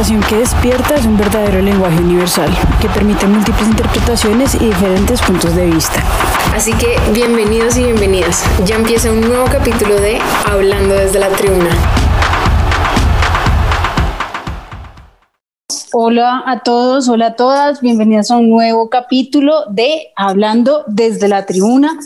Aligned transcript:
Que 0.00 0.36
despierta 0.36 0.94
es 0.94 1.04
un 1.04 1.18
verdadero 1.18 1.60
lenguaje 1.60 2.00
universal 2.00 2.48
que 2.80 2.88
permite 2.88 3.26
múltiples 3.26 3.68
interpretaciones 3.68 4.54
y 4.54 4.64
diferentes 4.64 5.20
puntos 5.20 5.54
de 5.54 5.66
vista. 5.66 6.02
Así 6.54 6.72
que 6.72 6.96
bienvenidos 7.12 7.76
y 7.76 7.82
bienvenidas. 7.82 8.42
Ya 8.64 8.76
empieza 8.76 9.12
un 9.12 9.20
nuevo 9.20 9.44
capítulo 9.52 10.00
de 10.00 10.18
Hablando 10.46 10.94
desde 10.94 11.18
la 11.18 11.28
tribuna. 11.28 11.68
Hola 15.92 16.44
a 16.46 16.60
todos, 16.60 17.06
hola 17.10 17.26
a 17.26 17.36
todas, 17.36 17.82
bienvenidas 17.82 18.30
a 18.30 18.38
un 18.38 18.48
nuevo 18.48 18.88
capítulo 18.88 19.66
de 19.68 20.12
Hablando 20.16 20.84
desde 20.86 21.28
la 21.28 21.44
tribuna. 21.44 22.00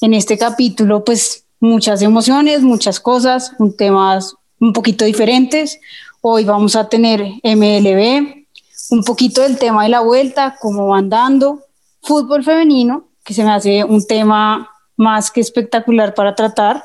En 0.00 0.14
este 0.14 0.38
capítulo, 0.38 1.04
pues 1.04 1.46
muchas 1.58 2.00
emociones, 2.00 2.62
muchas 2.62 3.00
cosas, 3.00 3.54
un 3.58 3.76
temas 3.76 4.36
un 4.60 4.72
poquito 4.72 5.04
diferentes. 5.04 5.80
Hoy 6.22 6.44
vamos 6.44 6.76
a 6.76 6.86
tener 6.86 7.22
MLB, 7.42 8.44
un 8.90 9.04
poquito 9.04 9.40
del 9.40 9.56
tema 9.56 9.84
de 9.84 9.88
la 9.88 10.00
vuelta, 10.00 10.54
cómo 10.60 10.88
van 10.88 11.08
dando, 11.08 11.60
fútbol 12.02 12.44
femenino, 12.44 13.06
que 13.24 13.32
se 13.32 13.42
me 13.42 13.50
hace 13.50 13.84
un 13.84 14.06
tema 14.06 14.68
más 14.96 15.30
que 15.30 15.40
espectacular 15.40 16.12
para 16.12 16.34
tratar, 16.34 16.84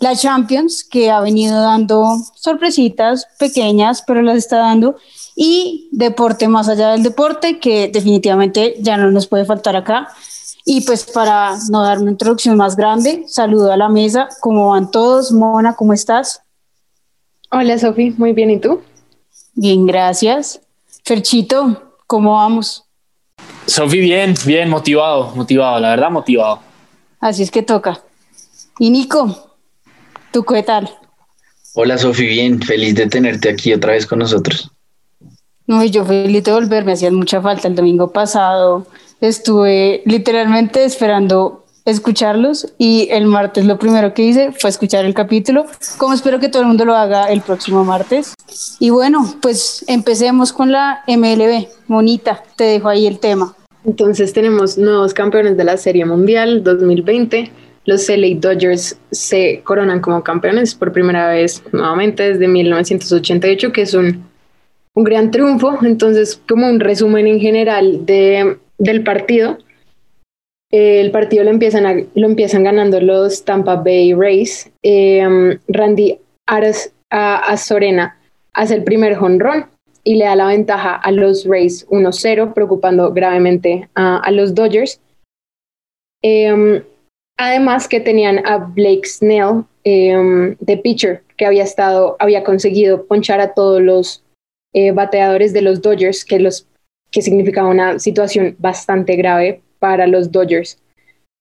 la 0.00 0.16
Champions, 0.16 0.82
que 0.82 1.08
ha 1.08 1.20
venido 1.20 1.62
dando 1.62 2.16
sorpresitas 2.34 3.28
pequeñas, 3.38 4.02
pero 4.04 4.22
las 4.22 4.38
está 4.38 4.56
dando, 4.56 4.96
y 5.36 5.88
deporte 5.92 6.48
más 6.48 6.68
allá 6.68 6.90
del 6.90 7.04
deporte, 7.04 7.60
que 7.60 7.86
definitivamente 7.86 8.74
ya 8.80 8.96
no 8.96 9.08
nos 9.12 9.28
puede 9.28 9.44
faltar 9.44 9.76
acá. 9.76 10.08
Y 10.64 10.80
pues 10.80 11.04
para 11.04 11.56
no 11.70 11.84
dar 11.84 12.00
una 12.00 12.10
introducción 12.10 12.56
más 12.56 12.74
grande, 12.74 13.22
saludo 13.28 13.70
a 13.70 13.76
la 13.76 13.88
mesa, 13.88 14.28
¿cómo 14.40 14.70
van 14.70 14.90
todos? 14.90 15.30
Mona, 15.30 15.76
¿cómo 15.76 15.92
estás? 15.92 16.43
Hola 17.56 17.78
Sofi, 17.78 18.12
muy 18.16 18.32
bien, 18.32 18.50
¿y 18.50 18.58
tú? 18.58 18.82
Bien, 19.54 19.86
gracias. 19.86 20.60
Ferchito, 21.04 21.94
¿cómo 22.08 22.32
vamos? 22.32 22.82
Sofi, 23.66 24.00
bien, 24.00 24.34
bien, 24.44 24.68
motivado, 24.68 25.30
motivado, 25.36 25.78
la 25.78 25.90
verdad, 25.90 26.10
motivado. 26.10 26.58
Así 27.20 27.44
es 27.44 27.52
que 27.52 27.62
toca. 27.62 28.02
Y 28.80 28.90
Nico, 28.90 29.52
¿tú 30.32 30.42
qué 30.42 30.64
tal? 30.64 30.90
Hola 31.74 31.96
Sofi, 31.96 32.26
bien, 32.26 32.60
feliz 32.60 32.96
de 32.96 33.06
tenerte 33.06 33.50
aquí 33.50 33.72
otra 33.72 33.92
vez 33.92 34.04
con 34.04 34.18
nosotros. 34.18 34.72
No, 35.68 35.84
yo 35.84 36.04
feliz 36.04 36.42
de 36.42 36.50
volver, 36.50 36.84
me 36.84 36.94
hacía 36.94 37.12
mucha 37.12 37.40
falta 37.40 37.68
el 37.68 37.76
domingo 37.76 38.10
pasado. 38.10 38.84
Estuve 39.20 40.02
literalmente 40.06 40.84
esperando 40.84 41.63
escucharlos 41.84 42.72
y 42.78 43.08
el 43.10 43.26
martes 43.26 43.66
lo 43.66 43.78
primero 43.78 44.14
que 44.14 44.22
hice 44.22 44.52
fue 44.52 44.70
escuchar 44.70 45.04
el 45.04 45.14
capítulo, 45.14 45.66
como 45.98 46.14
espero 46.14 46.40
que 46.40 46.48
todo 46.48 46.62
el 46.62 46.68
mundo 46.68 46.84
lo 46.84 46.94
haga 46.94 47.26
el 47.26 47.42
próximo 47.42 47.84
martes. 47.84 48.34
Y 48.80 48.90
bueno, 48.90 49.34
pues 49.42 49.84
empecemos 49.86 50.52
con 50.52 50.72
la 50.72 51.02
MLB. 51.06 51.68
Monita, 51.86 52.42
te 52.56 52.64
dejo 52.64 52.88
ahí 52.88 53.06
el 53.06 53.18
tema. 53.18 53.54
Entonces 53.84 54.32
tenemos 54.32 54.78
nuevos 54.78 55.12
campeones 55.12 55.56
de 55.56 55.64
la 55.64 55.76
Serie 55.76 56.06
Mundial 56.06 56.64
2020. 56.64 57.50
Los 57.84 58.08
LA 58.08 58.36
Dodgers 58.36 58.96
se 59.10 59.60
coronan 59.62 60.00
como 60.00 60.22
campeones 60.22 60.74
por 60.74 60.90
primera 60.92 61.28
vez 61.28 61.62
nuevamente 61.72 62.30
desde 62.30 62.48
1988, 62.48 63.72
que 63.72 63.82
es 63.82 63.92
un, 63.92 64.24
un 64.94 65.04
gran 65.04 65.30
triunfo. 65.30 65.78
Entonces, 65.82 66.40
como 66.48 66.66
un 66.66 66.80
resumen 66.80 67.26
en 67.26 67.40
general 67.40 68.06
de, 68.06 68.56
del 68.78 69.04
partido, 69.04 69.58
el 70.76 71.12
partido 71.12 71.44
lo 71.44 71.50
empiezan, 71.50 72.08
lo 72.16 72.26
empiezan 72.26 72.64
ganando 72.64 73.00
los 73.00 73.44
Tampa 73.44 73.76
Bay 73.76 74.12
Rays. 74.12 74.68
Eh, 74.82 75.56
Randy 75.68 76.18
Aras, 76.48 76.92
a, 77.10 77.56
Sorena 77.56 78.18
hace 78.54 78.74
el 78.74 78.82
primer 78.82 79.14
jonrón 79.14 79.66
y 80.02 80.16
le 80.16 80.24
da 80.24 80.34
la 80.34 80.48
ventaja 80.48 80.96
a 80.96 81.12
los 81.12 81.44
Rays 81.44 81.86
1-0, 81.90 82.54
preocupando 82.54 83.12
gravemente 83.12 83.88
a, 83.94 84.28
los 84.32 84.52
Dodgers. 84.52 85.00
Eh, 86.24 86.82
además 87.38 87.86
que 87.86 88.00
tenían 88.00 88.44
a 88.44 88.58
Blake 88.58 89.06
Snell 89.06 89.64
eh, 89.84 90.56
de 90.58 90.76
pitcher, 90.78 91.22
que 91.36 91.46
había 91.46 91.62
estado, 91.62 92.16
había 92.18 92.42
conseguido 92.42 93.06
ponchar 93.06 93.40
a 93.40 93.54
todos 93.54 93.80
los 93.80 94.24
bateadores 94.92 95.52
de 95.52 95.62
los 95.62 95.82
Dodgers, 95.82 96.24
que, 96.24 96.40
los, 96.40 96.66
que 97.12 97.22
significaba 97.22 97.68
una 97.68 98.00
situación 98.00 98.56
bastante 98.58 99.14
grave 99.14 99.62
para 99.84 100.06
los 100.06 100.32
Dodgers. 100.32 100.78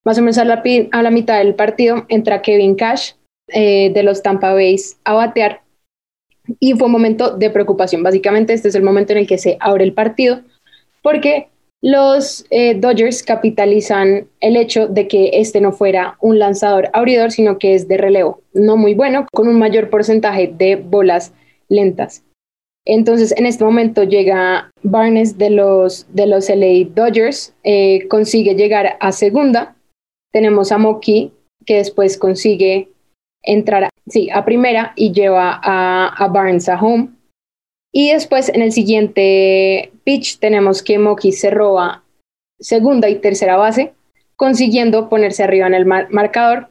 Más 0.04 0.18
o 0.18 0.22
menos 0.22 0.38
a 0.38 0.44
la, 0.44 0.62
a 0.92 1.02
la 1.02 1.12
mitad 1.12 1.38
del 1.38 1.56
partido 1.56 2.06
entra 2.10 2.42
Kevin 2.42 2.76
Cash 2.76 3.14
eh, 3.48 3.90
de 3.94 4.04
los 4.04 4.22
Tampa 4.22 4.54
Bay 4.54 4.76
a 5.06 5.14
batear 5.14 5.62
y 6.60 6.74
fue 6.74 6.88
un 6.88 6.92
momento 6.92 7.38
de 7.38 7.50
preocupación. 7.50 8.04
Básicamente 8.04 8.52
este 8.52 8.68
es 8.68 8.76
el 8.76 8.84
momento 8.84 9.14
en 9.14 9.20
el 9.20 9.28
que 9.28 9.38
se 9.38 9.56
abre 9.62 9.86
el 9.86 9.94
partido 9.94 10.42
porque 11.02 11.48
los 11.82 12.46
eh, 12.50 12.76
Dodgers 12.76 13.24
capitalizan 13.24 14.28
el 14.42 14.58
hecho 14.58 14.88
de 14.88 15.08
que 15.08 15.30
este 15.36 15.62
no 15.62 15.72
fuera 15.72 16.18
un 16.20 16.38
lanzador 16.38 16.90
abridor, 16.92 17.32
sino 17.32 17.60
que 17.60 17.76
es 17.76 17.88
de 17.88 17.96
relevo, 17.96 18.42
no 18.54 18.76
muy 18.76 18.94
bueno, 18.94 19.26
con 19.32 19.48
un 19.48 19.58
mayor 19.58 19.90
porcentaje 19.90 20.54
de 20.54 20.76
bolas 20.76 21.34
lentas. 21.70 22.26
Entonces, 22.86 23.34
en 23.38 23.46
este 23.46 23.64
momento 23.64 24.04
llega 24.04 24.72
Barnes 24.82 25.38
de 25.38 25.50
los, 25.50 26.06
de 26.14 26.28
los 26.28 26.50
LA 26.50 26.90
Dodgers, 26.94 27.54
eh, 27.64 28.08
consigue 28.10 28.56
llegar 28.56 28.98
a 29.00 29.12
segunda. 29.12 29.76
Tenemos 30.34 30.72
a 30.72 30.78
Moki, 30.78 31.32
que 31.66 31.78
después 31.78 32.18
consigue 32.18 32.90
entrar 33.42 33.90
sí, 34.08 34.30
a 34.32 34.44
primera 34.44 34.94
y 34.96 35.14
lleva 35.14 35.60
a, 35.64 36.08
a, 36.08 36.28
Barnes 36.28 36.68
a 36.68 36.82
home. 36.82 37.10
Y 37.94 38.12
después, 38.12 38.50
en 38.50 38.62
el 38.62 38.72
siguiente 38.72 39.92
pitch, 40.04 40.40
tenemos 40.40 40.82
que 40.84 40.98
Moki 40.98 41.32
se 41.32 41.52
roba 41.52 42.04
segunda 42.60 43.10
y 43.10 43.20
tercera 43.20 43.56
base, 43.56 43.94
consiguiendo 44.36 45.10
ponerse 45.10 45.44
arriba 45.44 45.68
en 45.68 45.76
el 45.76 45.86
marcador. 45.86 46.70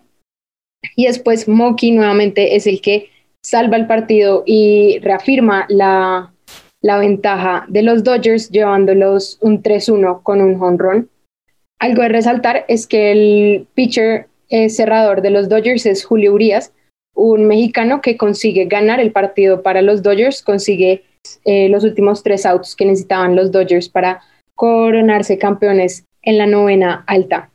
Y 0.97 1.06
después 1.06 1.49
Moki 1.49 1.93
nuevamente 1.93 2.56
es 2.56 2.67
el 2.67 2.81
que 2.83 3.12
salva 3.42 3.76
el 3.76 3.86
partido 3.86 4.44
y 4.47 4.98
reafirma 5.00 5.66
la, 5.69 6.32
ventaja 6.82 7.64
de 7.69 7.82
los 7.82 8.04
Dodgers 8.04 8.50
llevándolos 8.50 9.38
un 9.41 9.62
3-1 9.62 10.22
con 10.22 10.41
un 10.41 10.60
home 10.60 10.78
run. 10.78 11.10
Algo 11.78 12.02
de 12.02 12.08
resaltar 12.08 12.64
es 12.69 12.86
que 12.86 13.12
el 13.12 13.66
pitcher 13.75 14.28
eh, 14.48 14.69
cerrador 14.69 15.22
de 15.22 15.31
los 15.31 15.48
Dodgers 15.48 15.86
es 15.86 16.04
Julio 16.04 16.32
Urias, 16.34 16.72
un 17.14 17.47
mexicano 17.47 18.00
que 18.00 18.16
consigue 18.16 18.64
ganar 18.66 19.00
el 19.00 19.12
partido 19.12 19.62
para 19.62 19.82
los 19.82 20.02
Dodgers, 20.02 20.42
consigue 20.42 21.04
eh, 21.44 21.69
los 21.69 21.84
últimos 21.84 22.22
tres 22.22 22.47
outs 22.47 22.75
que 22.75 22.84
necesitaban 22.84 23.36
los 23.36 23.52
Dodgers 23.52 23.88
para 23.88 24.22
coronarse 24.54 25.38
campeones 25.38 26.04
en 26.22 26.38
la 26.38 26.47
novena 26.47 27.04
alta. 27.06 27.50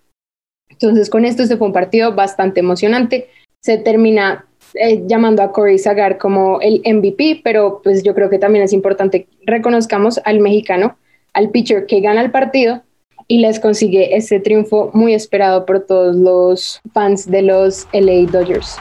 Entonces 0.70 1.10
con 1.10 1.26
esto 1.26 1.46
se 1.46 1.58
fue 1.58 1.68
un 1.68 1.74
partido 1.74 2.14
bastante 2.14 2.60
emocionante. 2.60 3.30
Se 3.62 3.78
termina 3.78 4.47
eh, 4.74 5.04
llamando 5.08 5.42
a 5.42 5.52
Corey 5.52 5.78
Zagar 5.80 6.18
como 6.18 6.60
el 6.62 6.82
MVP, 6.86 7.42
pero 7.44 7.82
pues 7.84 8.04
yo 8.04 8.14
creo 8.14 8.30
que 8.30 8.40
también 8.40 8.64
es 8.64 8.74
importante 8.74 9.28
reconozcamos 9.46 10.20
al 10.26 10.40
mexicano, 10.40 10.98
al 11.34 11.50
pitcher 11.50 11.86
que 11.86 12.02
gana 12.02 12.22
el 12.22 12.32
partido 12.32 12.84
y 13.28 13.40
les 13.40 13.60
consigue 13.60 14.16
este 14.16 14.40
triunfo 14.40 14.92
muy 14.94 15.14
esperado 15.14 15.66
por 15.66 15.82
todos 15.82 16.16
los 16.16 16.82
fans 16.94 17.30
de 17.30 17.42
los 17.42 17.88
LA 17.94 18.30
Dodgers. 18.32 18.78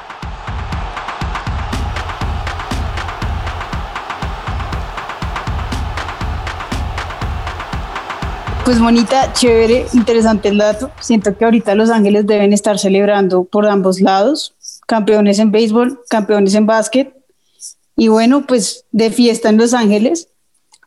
Pues 8.64 8.80
bonita, 8.80 9.32
chévere, 9.32 9.86
interesante 9.92 10.48
el 10.48 10.58
dato. 10.58 10.90
Siento 10.98 11.36
que 11.36 11.44
ahorita 11.44 11.76
Los 11.76 11.88
Ángeles 11.88 12.26
deben 12.26 12.52
estar 12.52 12.80
celebrando 12.80 13.44
por 13.44 13.64
ambos 13.64 14.00
lados 14.00 14.55
campeones 14.86 15.38
en 15.38 15.50
béisbol, 15.50 16.00
campeones 16.08 16.54
en 16.54 16.66
básquet. 16.66 17.12
Y 17.96 18.08
bueno, 18.08 18.46
pues 18.46 18.84
de 18.92 19.10
fiesta 19.10 19.48
en 19.48 19.58
Los 19.58 19.74
Ángeles. 19.74 20.28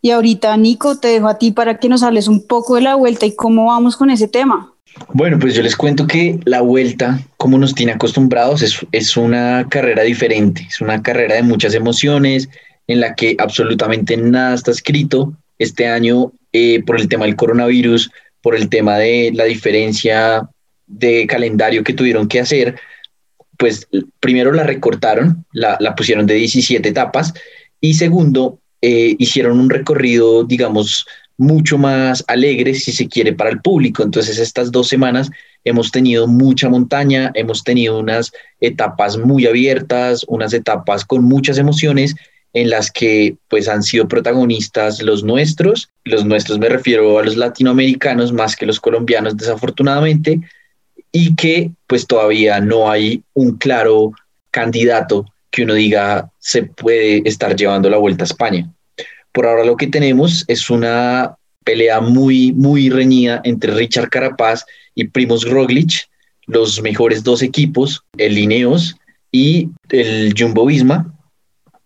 Y 0.01 0.11
ahorita, 0.11 0.55
Nico, 0.57 0.97
te 0.97 1.09
dejo 1.09 1.27
a 1.27 1.37
ti 1.37 1.51
para 1.51 1.77
que 1.77 1.89
nos 1.89 2.03
hables 2.03 2.27
un 2.27 2.47
poco 2.47 2.75
de 2.75 2.81
la 2.81 2.95
vuelta 2.95 3.25
y 3.25 3.35
cómo 3.35 3.65
vamos 3.65 3.97
con 3.97 4.09
ese 4.09 4.27
tema. 4.27 4.73
Bueno, 5.13 5.37
pues 5.39 5.53
yo 5.53 5.61
les 5.61 5.75
cuento 5.75 6.07
que 6.07 6.39
la 6.45 6.61
vuelta, 6.61 7.19
como 7.37 7.57
nos 7.57 7.75
tiene 7.75 7.91
acostumbrados, 7.91 8.61
es, 8.61 8.85
es 8.91 9.17
una 9.17 9.67
carrera 9.69 10.03
diferente, 10.03 10.65
es 10.67 10.81
una 10.81 11.01
carrera 11.01 11.35
de 11.35 11.43
muchas 11.43 11.73
emociones, 11.73 12.49
en 12.87 13.01
la 13.01 13.13
que 13.13 13.35
absolutamente 13.39 14.17
nada 14.17 14.55
está 14.55 14.71
escrito. 14.71 15.33
Este 15.57 15.87
año, 15.87 16.31
eh, 16.53 16.81
por 16.83 16.99
el 16.99 17.07
tema 17.07 17.25
del 17.25 17.35
coronavirus, 17.35 18.11
por 18.41 18.55
el 18.55 18.69
tema 18.69 18.97
de 18.97 19.31
la 19.33 19.43
diferencia 19.43 20.49
de 20.87 21.27
calendario 21.27 21.83
que 21.83 21.93
tuvieron 21.93 22.27
que 22.27 22.39
hacer, 22.39 22.79
pues 23.59 23.89
primero 24.21 24.53
la 24.53 24.63
recortaron, 24.63 25.45
la, 25.51 25.77
pusieron 25.93 26.25
de 26.25 26.35
17 26.35 26.87
etapas 26.87 27.33
y 27.81 27.95
segundo, 27.95 28.59
eh, 28.81 29.17
hicieron 29.19 29.59
un 29.59 29.69
recorrido, 29.69 30.45
digamos, 30.45 31.05
mucho 31.37 31.77
más 31.77 32.23
alegre, 32.27 32.73
si 32.73 32.93
se 32.93 33.09
quiere, 33.09 33.33
para 33.33 33.49
el 33.49 33.59
público. 33.59 34.01
Entonces, 34.01 34.39
estas 34.39 34.71
dos 34.71 34.87
semanas 34.87 35.29
hemos 35.65 35.91
tenido 35.91 36.25
mucha 36.25 36.69
montaña, 36.69 37.31
hemos 37.35 37.65
tenido 37.65 37.99
unas 37.99 38.31
etapas 38.61 39.17
muy 39.17 39.45
abiertas, 39.45 40.25
unas 40.29 40.53
etapas 40.53 41.03
con 41.03 41.25
muchas 41.25 41.57
emociones 41.57 42.15
en 42.53 42.69
las 42.69 42.89
que 42.89 43.35
pues 43.49 43.67
han 43.67 43.83
sido 43.83 44.07
protagonistas 44.07 45.01
los 45.01 45.23
nuestros, 45.23 45.89
los 46.05 46.23
nuestros 46.23 46.59
me 46.59 46.69
refiero 46.69 47.19
a 47.19 47.23
los 47.23 47.35
latinoamericanos 47.35 48.31
más 48.31 48.55
que 48.55 48.65
los 48.65 48.79
colombianos 48.79 49.35
desafortunadamente, 49.37 50.39
y 51.11 51.35
que 51.35 51.71
pues 51.87 52.07
todavía 52.07 52.59
no 52.59 52.89
hay 52.89 53.23
un 53.33 53.57
claro 53.57 54.11
candidato 54.51 55.25
que 55.51 55.63
uno 55.63 55.73
diga 55.73 56.29
se 56.39 56.63
puede 56.63 57.21
estar 57.25 57.55
llevando 57.55 57.89
la 57.89 57.97
vuelta 57.97 58.23
a 58.23 58.27
España. 58.27 58.71
Por 59.31 59.45
ahora 59.45 59.63
lo 59.63 59.77
que 59.77 59.87
tenemos 59.87 60.45
es 60.47 60.69
una 60.69 61.35
pelea 61.63 61.99
muy, 62.01 62.51
muy 62.53 62.89
reñida 62.89 63.41
entre 63.43 63.73
Richard 63.73 64.09
Carapaz 64.09 64.65
y 64.95 65.05
Primos 65.05 65.47
Roglic, 65.47 66.07
los 66.47 66.81
mejores 66.81 67.23
dos 67.23 67.41
equipos, 67.41 68.03
el 68.17 68.35
Lineos 68.35 68.95
y 69.31 69.69
el 69.89 70.33
Jumbo 70.37 70.65
Visma. 70.65 71.13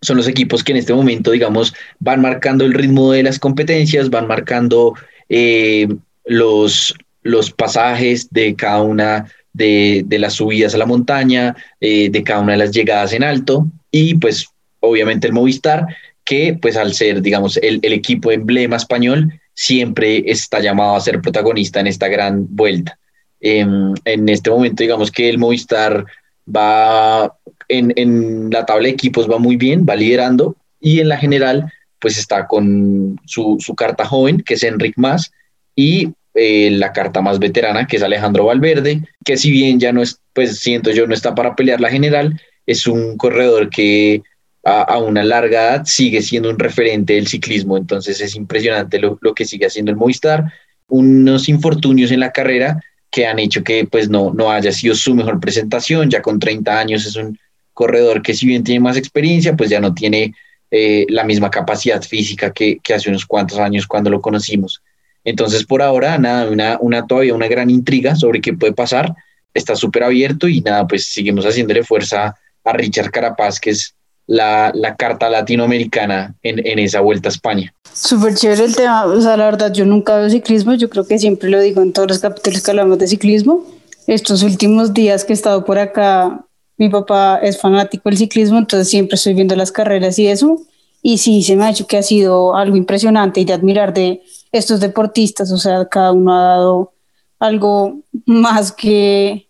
Son 0.02 0.18
los 0.18 0.28
equipos 0.28 0.64
que 0.64 0.72
en 0.72 0.78
este 0.80 0.94
momento, 0.94 1.32
digamos, 1.32 1.74
van 2.00 2.22
marcando 2.22 2.66
el 2.66 2.74
ritmo 2.74 3.12
de 3.12 3.24
las 3.24 3.40
competencias, 3.40 4.10
van 4.10 4.28
marcando 4.28 4.94
eh, 5.30 5.88
los, 6.26 6.94
los 7.24 7.52
pasajes 7.52 8.30
de 8.32 8.56
cada 8.56 8.82
una 8.82 9.26
de, 9.54 10.06
las 10.10 10.34
subidas 10.34 10.76
a 10.76 10.78
la 10.78 10.86
montaña, 10.86 11.56
eh, 11.80 12.10
de 12.10 12.24
cada 12.24 12.42
una 12.42 12.54
de 12.54 12.60
las 12.60 12.72
llegadas 12.72 13.14
en 13.14 13.24
alto 13.24 13.68
y 13.92 14.16
pues 14.16 14.48
obviamente 14.80 15.28
el 15.28 15.34
Movistar 15.34 15.88
que 16.26 16.58
pues 16.62 16.78
al 16.78 16.94
ser, 16.94 17.22
digamos, 17.22 17.58
el, 17.58 17.80
equipo 17.84 18.32
emblema 18.32 18.78
español, 18.78 19.40
siempre 19.54 20.24
está 20.26 20.60
llamado 20.60 20.96
a 20.96 21.02
ser 21.02 21.22
protagonista 21.22 21.80
en 21.80 21.88
esta 21.88 22.08
gran 22.08 22.48
vuelta. 22.50 22.98
Em, 23.42 23.94
en 24.06 24.30
este 24.30 24.50
momento, 24.50 24.84
digamos 24.84 25.12
que 25.12 25.30
el 25.30 25.38
Movistar 25.38 26.06
va 26.48 27.36
en, 27.68 28.50
la 28.52 28.66
tabla 28.66 28.88
de 28.88 28.94
equipos, 28.94 29.30
va 29.30 29.38
muy 29.38 29.58
bien, 29.58 29.86
va 29.88 29.96
liderando 29.96 30.56
y 30.80 31.00
en 31.00 31.10
la 31.10 31.18
general, 31.18 31.72
pues 32.00 32.18
está 32.18 32.48
con 32.48 33.20
su, 33.26 33.58
carta 33.78 34.06
joven, 34.06 34.42
que 34.42 34.56
es 34.56 34.64
Enric 34.64 34.98
Más, 34.98 35.32
y 35.76 36.10
eh, 36.34 36.72
la 36.72 36.92
carta 36.92 37.22
más 37.22 37.40
veterana, 37.40 37.86
que 37.86 37.98
es 37.98 38.04
Alejandro 38.04 38.46
Valverde, 38.46 39.02
que 39.24 39.38
si 39.38 39.52
bien 39.52 39.80
ya 39.80 39.92
no 39.92 40.02
es, 40.02 40.20
pues 40.34 40.60
siento 40.60 40.92
yo, 40.92 41.06
no 41.08 41.14
está 41.14 41.36
para 41.36 41.56
pelear 41.56 41.80
la 41.80 41.90
general, 41.90 42.40
es 42.66 42.88
un 42.88 43.18
corredor 43.18 43.70
que 43.70 44.24
a, 44.64 44.98
una 44.98 45.24
larga 45.24 45.76
edad 45.76 45.86
sigue 45.86 46.22
siendo 46.22 46.50
un 46.50 46.58
referente 46.58 47.14
del 47.14 47.28
ciclismo. 47.28 47.78
Entonces 47.78 48.22
es 48.22 48.36
impresionante 48.36 49.00
lo, 49.00 49.18
que 49.36 49.46
sigue 49.46 49.66
haciendo 49.66 49.92
el 49.92 49.98
Movistar. 49.98 50.52
Unos 50.88 51.50
infortunios 51.50 52.12
en 52.12 52.22
la 52.22 52.32
carrera 52.32 52.82
que 53.12 53.28
han 53.28 53.40
hecho 53.40 53.64
que 53.64 53.86
pues 53.86 54.10
no, 54.10 54.34
no 54.34 54.52
haya 54.52 54.72
sido 54.72 54.96
su 54.96 55.14
mejor 55.14 55.40
presentación. 55.40 56.10
Ya 56.10 56.22
con 56.22 56.40
30 56.40 56.80
años 56.80 57.06
es 57.06 57.16
un 57.16 57.38
corredor 57.74 58.22
que 58.22 58.34
si 58.34 58.48
bien 58.48 58.64
tiene 58.64 58.80
más 58.80 58.98
experiencia, 58.98 59.56
pues 59.56 59.70
ya 59.70 59.80
no 59.80 59.94
tiene 59.94 60.34
eh, 60.72 61.06
la 61.10 61.24
misma 61.24 61.52
capacidad 61.52 62.02
física 62.02 62.52
que, 62.52 62.80
que, 62.82 62.94
hace 62.94 63.10
unos 63.10 63.26
cuantos 63.26 63.60
años 63.60 63.86
cuando 63.86 64.10
lo 64.10 64.22
conocimos. 64.22 64.82
Entonces 65.24 65.66
por 65.66 65.82
ahora, 65.82 66.18
nada, 66.18 66.50
una, 66.50 66.78
una 66.80 67.08
todavía 67.08 67.34
una 67.34 67.48
gran 67.48 67.70
intriga 67.70 68.16
sobre 68.16 68.42
qué 68.42 68.54
puede 68.54 68.74
pasar. 68.74 69.16
Está 69.54 69.76
súper 69.76 70.04
abierto 70.04 70.48
y 70.48 70.62
nada, 70.62 70.88
pues 70.88 71.08
seguimos 71.08 71.46
haciéndole 71.46 71.84
fuerza 71.84 72.36
a 72.64 72.74
Richard 72.74 73.12
Carapaz, 73.12 73.60
que 73.60 73.72
es 73.72 73.96
la, 74.28 74.72
la 74.74 74.96
carta 74.96 75.30
latinoamericana 75.30 76.36
en, 76.44 76.66
en, 76.66 76.80
esa 76.80 77.02
vuelta 77.02 77.30
a 77.30 77.32
España. 77.32 77.74
Súper 77.94 78.36
chévere 78.36 78.66
el 78.66 78.76
tema, 78.76 79.06
o 79.06 79.22
sea, 79.22 79.38
la 79.38 79.46
verdad 79.46 79.74
yo 79.74 79.86
nunca 79.86 80.16
veo 80.18 80.30
ciclismo, 80.30 80.74
yo 80.76 80.90
creo 80.90 81.06
que 81.06 81.20
siempre 81.20 81.50
lo 81.50 81.60
digo 81.60 81.82
en 81.82 81.94
todos 81.94 82.08
los 82.08 82.20
capítulos 82.20 82.64
que 82.64 82.72
hablamos 82.72 82.98
de 83.00 83.08
ciclismo. 83.08 83.66
Estos 84.08 84.44
últimos 84.44 84.94
días 84.94 85.26
que 85.26 85.34
he 85.34 85.36
estado 85.36 85.66
por 85.66 85.78
acá, 85.78 86.46
mi 86.78 86.90
papá 86.90 87.40
es 87.42 87.60
fanático 87.60 88.10
del 88.10 88.18
ciclismo, 88.18 88.58
entonces 88.58 88.90
siempre 88.90 89.16
estoy 89.16 89.34
viendo 89.34 89.56
las 89.56 89.72
carreras 89.72 90.18
y 90.20 90.28
eso. 90.28 90.62
Y 91.02 91.18
sí, 91.18 91.44
se 91.44 91.56
me 91.56 91.66
ha 91.66 91.70
hecho 91.70 91.86
que 91.86 91.98
ha 91.98 92.04
sido 92.04 92.56
algo 92.56 92.78
impresionante 92.78 93.42
y 93.42 93.46
de 93.46 93.54
admirar 93.54 93.94
de 93.94 94.22
estos 94.54 94.80
deportistas, 94.80 95.52
o 95.52 95.58
sea, 95.58 95.86
cada 95.90 96.14
uno 96.14 96.34
ha 96.34 96.44
dado 96.44 96.94
algo 97.40 98.02
más 98.26 98.72
que 98.72 99.50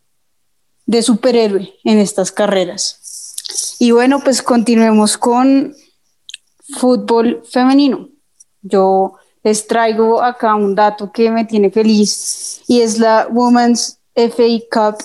de 0.85 1.03
superhéroe 1.03 1.73
en 1.83 1.99
estas 1.99 2.31
carreras. 2.31 3.35
Y 3.79 3.91
bueno, 3.91 4.21
pues 4.23 4.41
continuemos 4.41 5.17
con 5.17 5.75
fútbol 6.77 7.43
femenino. 7.49 8.09
Yo 8.61 9.13
les 9.43 9.67
traigo 9.67 10.21
acá 10.21 10.55
un 10.55 10.73
dato 10.73 11.11
que 11.11 11.29
me 11.29 11.43
tiene 11.43 11.69
feliz 11.69 12.61
y 12.67 12.81
es 12.81 12.97
la 12.97 13.27
Women's 13.29 13.99
FA 14.15 14.47
Cup, 14.71 15.03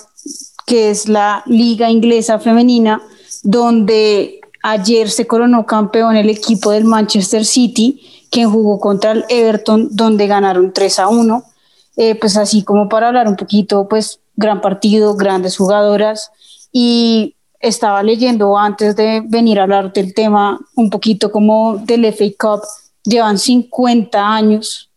que 0.65 0.89
es 0.89 1.09
la 1.09 1.43
liga 1.45 1.89
inglesa 1.89 2.39
femenina, 2.39 3.01
donde 3.43 4.39
ayer 4.63 5.09
se 5.09 5.27
coronó 5.27 5.65
campeón 5.65 6.15
el 6.15 6.29
equipo 6.29 6.71
del 6.71 6.85
Manchester 6.85 7.43
City, 7.43 8.01
quien 8.29 8.51
jugó 8.51 8.79
contra 8.79 9.11
el 9.11 9.25
Everton, 9.29 9.89
donde 9.91 10.27
ganaron 10.27 10.73
3 10.73 10.99
a 10.99 11.07
1. 11.07 11.43
Eh, 11.97 12.15
pues 12.15 12.37
así 12.37 12.63
como 12.63 12.87
para 12.87 13.07
hablar 13.09 13.27
un 13.27 13.35
poquito, 13.35 13.87
pues 13.89 14.21
gran 14.35 14.61
partido, 14.61 15.15
grandes 15.15 15.57
jugadoras 15.57 16.31
y 16.71 17.35
estaba 17.59 18.03
leyendo 18.03 18.57
antes 18.57 18.95
de 18.95 19.21
venir 19.27 19.59
a 19.59 19.63
hablar 19.63 19.91
del 19.91 20.13
tema 20.13 20.59
un 20.75 20.89
poquito 20.89 21.29
como 21.31 21.77
del 21.77 22.05
FA 22.13 22.25
Cup, 22.39 22.61
llevan 23.03 23.37
50 23.37 24.33
años 24.33 24.89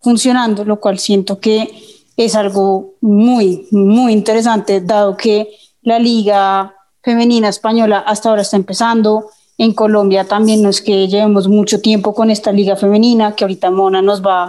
funcionando, 0.00 0.64
lo 0.64 0.78
cual 0.78 0.98
siento 0.98 1.38
que 1.40 1.70
es 2.16 2.34
algo 2.34 2.94
muy, 3.00 3.66
muy 3.70 4.12
interesante, 4.12 4.80
dado 4.80 5.16
que 5.16 5.48
la 5.80 5.98
liga 5.98 6.74
femenina 7.02 7.48
española 7.48 8.00
hasta 8.00 8.28
ahora 8.28 8.42
está 8.42 8.56
empezando. 8.56 9.30
En 9.58 9.74
Colombia 9.74 10.24
también 10.24 10.62
no 10.62 10.68
es 10.68 10.80
que 10.80 11.08
llevemos 11.08 11.48
mucho 11.48 11.80
tiempo 11.80 12.14
con 12.14 12.30
esta 12.30 12.52
liga 12.52 12.76
femenina, 12.76 13.36
que 13.36 13.44
ahorita 13.44 13.70
Mona 13.70 14.02
nos 14.02 14.22
va 14.24 14.44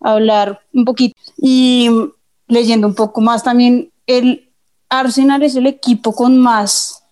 a 0.00 0.12
hablar 0.12 0.60
un 0.72 0.84
poquito. 0.84 1.18
Y 1.36 1.88
leyendo 2.46 2.86
un 2.86 2.94
poco 2.94 3.20
más 3.20 3.42
también, 3.42 3.92
el 4.06 4.50
Arsenal 4.88 5.42
es 5.42 5.54
el 5.54 5.66
equipo 5.66 6.14
con 6.14 6.38
más 6.38 7.04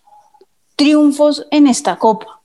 triunfos 0.75 1.45
en 1.51 1.67
esta 1.67 1.97
copa. 1.97 2.41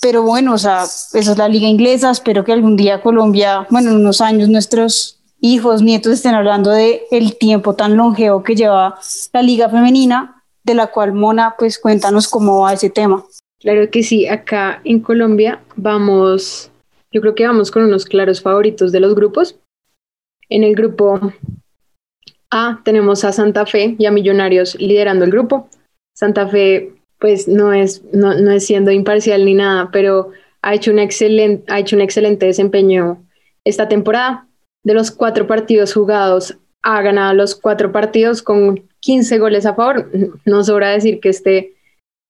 Pero 0.00 0.22
bueno, 0.22 0.54
o 0.54 0.58
sea, 0.58 0.84
esa 0.84 1.18
es 1.18 1.38
la 1.38 1.48
liga 1.48 1.66
inglesa. 1.66 2.10
Espero 2.10 2.44
que 2.44 2.52
algún 2.52 2.76
día 2.76 3.02
Colombia, 3.02 3.66
bueno, 3.70 3.90
en 3.90 3.96
unos 3.96 4.20
años 4.20 4.48
nuestros 4.48 5.18
hijos, 5.40 5.82
nietos 5.82 6.12
estén 6.12 6.34
hablando 6.34 6.70
de 6.70 7.02
el 7.10 7.36
tiempo 7.36 7.74
tan 7.74 7.96
longevo 7.96 8.42
que 8.42 8.54
lleva 8.54 8.98
la 9.32 9.42
liga 9.42 9.68
femenina, 9.68 10.44
de 10.62 10.74
la 10.74 10.88
cual 10.88 11.14
Mona, 11.14 11.54
pues 11.58 11.78
cuéntanos 11.78 12.28
cómo 12.28 12.60
va 12.60 12.74
ese 12.74 12.90
tema. 12.90 13.24
Claro 13.60 13.90
que 13.90 14.02
sí, 14.02 14.26
acá 14.26 14.80
en 14.84 15.00
Colombia 15.00 15.60
vamos, 15.74 16.70
yo 17.10 17.20
creo 17.20 17.34
que 17.34 17.46
vamos 17.46 17.70
con 17.70 17.82
unos 17.82 18.04
claros 18.04 18.40
favoritos 18.40 18.92
de 18.92 19.00
los 19.00 19.14
grupos. 19.14 19.58
En 20.48 20.62
el 20.62 20.74
grupo 20.74 21.32
A 22.50 22.80
tenemos 22.84 23.24
a 23.24 23.32
Santa 23.32 23.66
Fe 23.66 23.96
y 23.98 24.06
a 24.06 24.12
Millonarios 24.12 24.76
liderando 24.76 25.24
el 25.24 25.32
grupo. 25.32 25.68
Santa 26.14 26.46
Fe 26.46 26.94
pues 27.18 27.48
no 27.48 27.72
es, 27.72 28.04
no, 28.12 28.34
no 28.34 28.52
es 28.52 28.64
siendo 28.64 28.92
imparcial 28.92 29.44
ni 29.44 29.54
nada, 29.54 29.90
pero 29.90 30.30
ha 30.62 30.74
hecho, 30.74 30.90
un 30.90 30.98
excelente, 30.98 31.64
ha 31.72 31.80
hecho 31.80 31.96
un 31.96 32.02
excelente 32.02 32.46
desempeño 32.46 33.26
esta 33.64 33.88
temporada. 33.88 34.46
De 34.84 34.94
los 34.94 35.10
cuatro 35.10 35.48
partidos 35.48 35.92
jugados, 35.92 36.56
ha 36.82 37.02
ganado 37.02 37.34
los 37.34 37.56
cuatro 37.56 37.90
partidos 37.90 38.42
con 38.42 38.88
15 39.00 39.38
goles 39.38 39.66
a 39.66 39.74
favor. 39.74 40.08
No 40.44 40.62
sobra 40.62 40.90
decir 40.90 41.18
que, 41.20 41.30
este, 41.30 41.74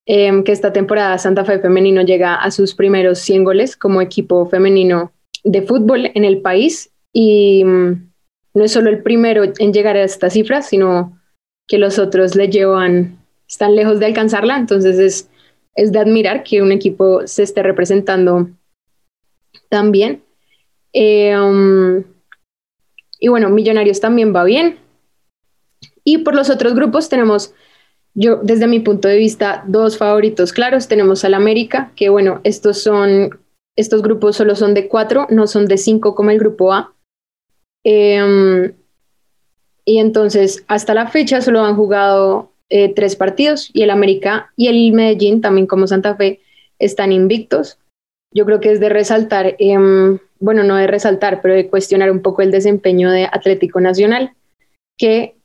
em, 0.05 0.43
que 0.43 0.51
esta 0.51 0.73
temporada 0.73 1.17
Santa 1.17 1.45
Fe 1.45 1.59
Femenino 1.59 2.01
llega 2.01 2.35
a 2.35 2.51
sus 2.51 2.75
primeros 2.75 3.19
100 3.19 3.43
goles 3.43 3.77
como 3.77 4.01
equipo 4.01 4.45
femenino 4.47 5.11
de 5.43 5.61
fútbol 5.61 6.11
en 6.13 6.25
el 6.25 6.41
país. 6.41 6.91
Y 7.13 7.63
mm, 7.63 8.09
no 8.55 8.63
es 8.63 8.71
solo 8.71 8.89
el 8.89 9.03
primero 9.03 9.43
en 9.43 9.73
llegar 9.73 9.95
a 9.95 10.03
esta 10.03 10.29
cifra, 10.29 10.61
sino 10.61 11.17
que 11.67 11.77
los 11.77 11.99
otros 11.99 12.35
le 12.35 12.49
llevan 12.49 13.19
están 13.49 13.75
lejos 13.75 13.99
de 13.99 14.05
alcanzarla, 14.05 14.57
entonces 14.57 14.99
es, 14.99 15.29
es 15.75 15.91
de 15.91 15.99
admirar 15.99 16.43
que 16.43 16.61
un 16.61 16.71
equipo 16.71 17.25
se 17.25 17.43
esté 17.43 17.63
representando 17.63 18.49
también. 19.69 20.23
Eh, 20.93 21.35
um, 21.37 22.03
y 23.19 23.27
bueno, 23.27 23.49
Millonarios 23.49 23.99
también 23.99 24.35
va 24.35 24.43
bien. 24.43 24.77
Y 26.03 26.19
por 26.19 26.35
los 26.35 26.49
otros 26.49 26.75
grupos 26.75 27.09
tenemos, 27.09 27.53
yo 28.13 28.37
desde 28.37 28.67
mi 28.67 28.79
punto 28.79 29.07
de 29.07 29.17
vista, 29.17 29.63
dos 29.67 29.97
favoritos 29.97 30.53
claros. 30.53 30.87
Tenemos 30.87 31.23
al 31.23 31.33
América, 31.33 31.91
que 31.95 32.09
bueno, 32.09 32.41
estos 32.43 32.81
son, 32.81 33.39
estos 33.75 34.01
grupos 34.01 34.35
solo 34.35 34.55
son 34.55 34.73
de 34.73 34.87
cuatro, 34.87 35.27
no 35.29 35.47
son 35.47 35.67
de 35.67 35.77
cinco 35.77 36.15
como 36.15 36.31
el 36.31 36.39
grupo 36.39 36.73
A. 36.73 36.93
Em, 37.83 38.73
y 39.85 39.99
entonces, 39.99 40.63
hasta 40.67 40.93
la 40.93 41.07
fecha 41.07 41.41
solo 41.41 41.61
han 41.61 41.75
jugado 41.75 42.51
eh, 42.69 42.93
tres 42.93 43.15
partidos 43.15 43.71
y 43.73 43.81
el 43.83 43.89
América 43.89 44.51
y 44.55 44.67
el 44.67 44.93
Medellín, 44.93 45.41
también 45.41 45.65
como 45.65 45.87
Santa 45.87 46.15
Fe, 46.15 46.41
están 46.77 47.11
invictos. 47.11 47.79
Yo 48.31 48.45
creo 48.45 48.59
que 48.59 48.71
es 48.71 48.79
de 48.79 48.89
resaltar, 48.89 49.55
em, 49.59 50.19
bueno, 50.39 50.63
no 50.63 50.75
de 50.75 50.87
resaltar, 50.87 51.41
pero 51.41 51.55
de 51.55 51.67
cuestionar 51.67 52.11
un 52.11 52.21
poco 52.21 52.41
el 52.41 52.51
desempeño 52.51 53.09
de 53.09 53.25
Atlético 53.25 53.81
Nacional, 53.81 54.33
que 54.97 55.38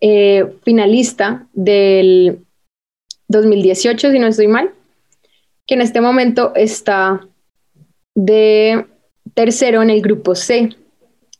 eh, 0.00 0.46
finalista 0.64 1.46
del 1.52 2.44
2018, 3.28 4.10
si 4.10 4.18
no 4.18 4.26
estoy 4.26 4.48
mal, 4.48 4.70
que 5.66 5.74
en 5.74 5.82
este 5.82 6.00
momento 6.00 6.52
está 6.54 7.26
de 8.14 8.86
tercero 9.34 9.82
en 9.82 9.90
el 9.90 10.00
grupo 10.02 10.34
C, 10.34 10.70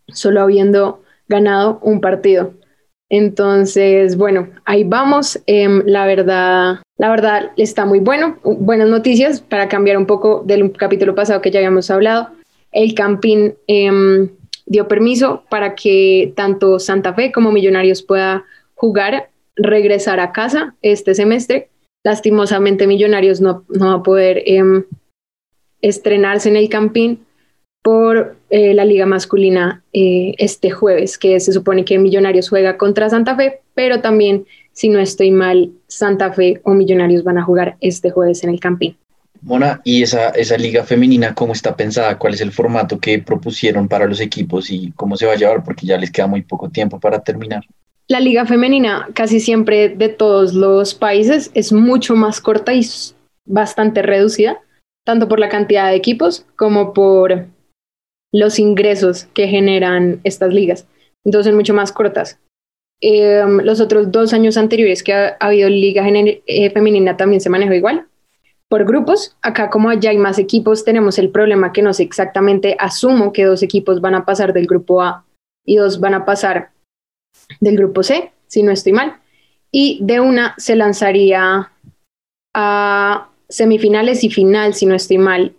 solo 0.08 0.42
habiendo 0.42 1.02
ganado 1.28 1.78
un 1.82 2.00
partido. 2.00 2.54
Entonces, 3.10 4.16
bueno, 4.16 4.50
ahí 4.64 4.84
vamos. 4.84 5.40
Em, 5.46 5.82
la 5.86 6.06
verdad, 6.06 6.82
la 6.98 7.10
verdad 7.10 7.52
está 7.56 7.86
muy 7.86 8.00
bueno. 8.00 8.38
Buenas 8.42 8.88
noticias 8.88 9.40
para 9.40 9.68
cambiar 9.68 9.96
un 9.96 10.06
poco 10.06 10.42
del 10.44 10.72
capítulo 10.72 11.14
pasado 11.14 11.40
que 11.40 11.50
ya 11.50 11.60
habíamos 11.60 11.90
hablado. 11.90 12.28
El 12.70 12.94
Campín 12.94 13.54
em, 13.66 14.28
dio 14.68 14.86
permiso 14.86 15.44
para 15.48 15.74
que 15.74 16.32
tanto 16.36 16.78
Santa 16.78 17.14
Fe 17.14 17.32
como 17.32 17.52
Millonarios 17.52 18.02
pueda 18.02 18.44
jugar, 18.74 19.30
regresar 19.56 20.20
a 20.20 20.32
casa 20.32 20.74
este 20.82 21.14
semestre. 21.14 21.70
Lastimosamente, 22.04 22.86
Millonarios 22.86 23.40
no, 23.40 23.64
va 23.68 23.94
a 23.94 24.02
poder 24.02 24.42
em, 24.46 24.84
estrenarse 25.80 26.48
en 26.48 26.56
el 26.56 26.68
Campín 26.68 27.24
por 27.82 28.36
eh, 28.50 28.74
la 28.74 28.84
liga 28.84 29.06
masculina 29.06 29.82
eh, 29.92 30.34
este 30.38 30.70
jueves, 30.70 31.18
que 31.18 31.40
se 31.40 31.52
supone 31.52 31.84
que 31.84 31.98
Millonarios 31.98 32.48
juega 32.48 32.76
contra 32.76 33.08
Santa 33.08 33.34
Fe, 33.34 33.60
pero 33.74 34.00
también, 34.00 34.46
si 34.72 34.88
no 34.88 35.00
estoy 35.00 35.30
mal, 35.30 35.72
Santa 35.86 36.32
Fe 36.32 36.60
o 36.64 36.74
Millonarios 36.74 37.24
van 37.24 37.38
a 37.38 37.44
jugar 37.44 37.76
este 37.80 38.10
jueves 38.10 38.44
en 38.44 38.50
el 38.50 38.60
Campín. 38.60 38.96
Mona, 39.42 39.80
¿y 39.84 40.02
esa, 40.02 40.30
esa 40.30 40.56
liga 40.56 40.84
femenina 40.84 41.34
cómo 41.34 41.52
está 41.52 41.76
pensada? 41.76 42.18
¿Cuál 42.18 42.34
es 42.34 42.40
el 42.40 42.52
formato 42.52 42.98
que 42.98 43.18
propusieron 43.20 43.88
para 43.88 44.06
los 44.06 44.20
equipos 44.20 44.70
y 44.70 44.92
cómo 44.92 45.16
se 45.16 45.26
va 45.26 45.32
a 45.32 45.36
llevar? 45.36 45.64
Porque 45.64 45.86
ya 45.86 45.96
les 45.96 46.10
queda 46.10 46.26
muy 46.26 46.42
poco 46.42 46.68
tiempo 46.68 46.98
para 46.98 47.20
terminar. 47.20 47.64
La 48.08 48.20
liga 48.20 48.46
femenina 48.46 49.08
casi 49.14 49.38
siempre 49.38 49.90
de 49.90 50.08
todos 50.08 50.54
los 50.54 50.94
países 50.94 51.50
es 51.54 51.72
mucho 51.72 52.16
más 52.16 52.40
corta 52.40 52.72
y 52.72 52.80
bastante 53.44 54.02
reducida, 54.02 54.60
tanto 55.04 55.28
por 55.28 55.38
la 55.38 55.48
cantidad 55.48 55.90
de 55.90 55.96
equipos 55.96 56.46
como 56.56 56.92
por 56.92 57.46
los 58.32 58.58
ingresos 58.58 59.26
que 59.34 59.46
generan 59.48 60.20
estas 60.24 60.52
ligas. 60.52 60.86
Entonces, 61.24 61.54
mucho 61.54 61.74
más 61.74 61.92
cortas. 61.92 62.38
Em, 63.00 63.58
los 63.58 63.80
otros 63.80 64.10
dos 64.10 64.32
años 64.32 64.56
anteriores 64.56 65.02
que 65.02 65.12
ha, 65.12 65.36
habido 65.38 65.68
liga 65.68 66.04
eh, 66.08 66.70
femenina 66.70 67.16
también 67.16 67.40
se 67.40 67.50
manejó 67.50 67.74
igual. 67.74 68.06
Por 68.68 68.84
grupos, 68.84 69.36
acá 69.40 69.70
como 69.70 69.92
ya 69.94 70.10
hay 70.10 70.18
más 70.18 70.38
equipos, 70.38 70.84
tenemos 70.84 71.18
el 71.18 71.30
problema 71.30 71.72
que 71.72 71.82
no 71.82 71.94
sé 71.94 72.02
exactamente, 72.02 72.76
asumo 72.78 73.32
que 73.32 73.44
dos 73.44 73.62
equipos 73.62 74.00
van 74.00 74.14
a 74.14 74.24
pasar 74.24 74.52
del 74.52 74.66
grupo 74.66 75.00
A 75.00 75.24
y 75.64 75.76
dos 75.76 76.00
van 76.00 76.14
a 76.14 76.24
pasar 76.24 76.70
del 77.60 77.76
grupo 77.76 78.02
C, 78.02 78.32
si 78.46 78.62
no 78.62 78.70
estoy 78.70 78.92
mal. 78.92 79.20
Y 79.70 80.00
de 80.02 80.20
una 80.20 80.54
se 80.58 80.76
lanzaría 80.76 81.72
a 82.54 83.28
semifinales 83.48 84.24
y 84.24 84.30
final, 84.30 84.74
si 84.74 84.86
no 84.86 84.94
estoy 84.94 85.18
mal, 85.18 85.54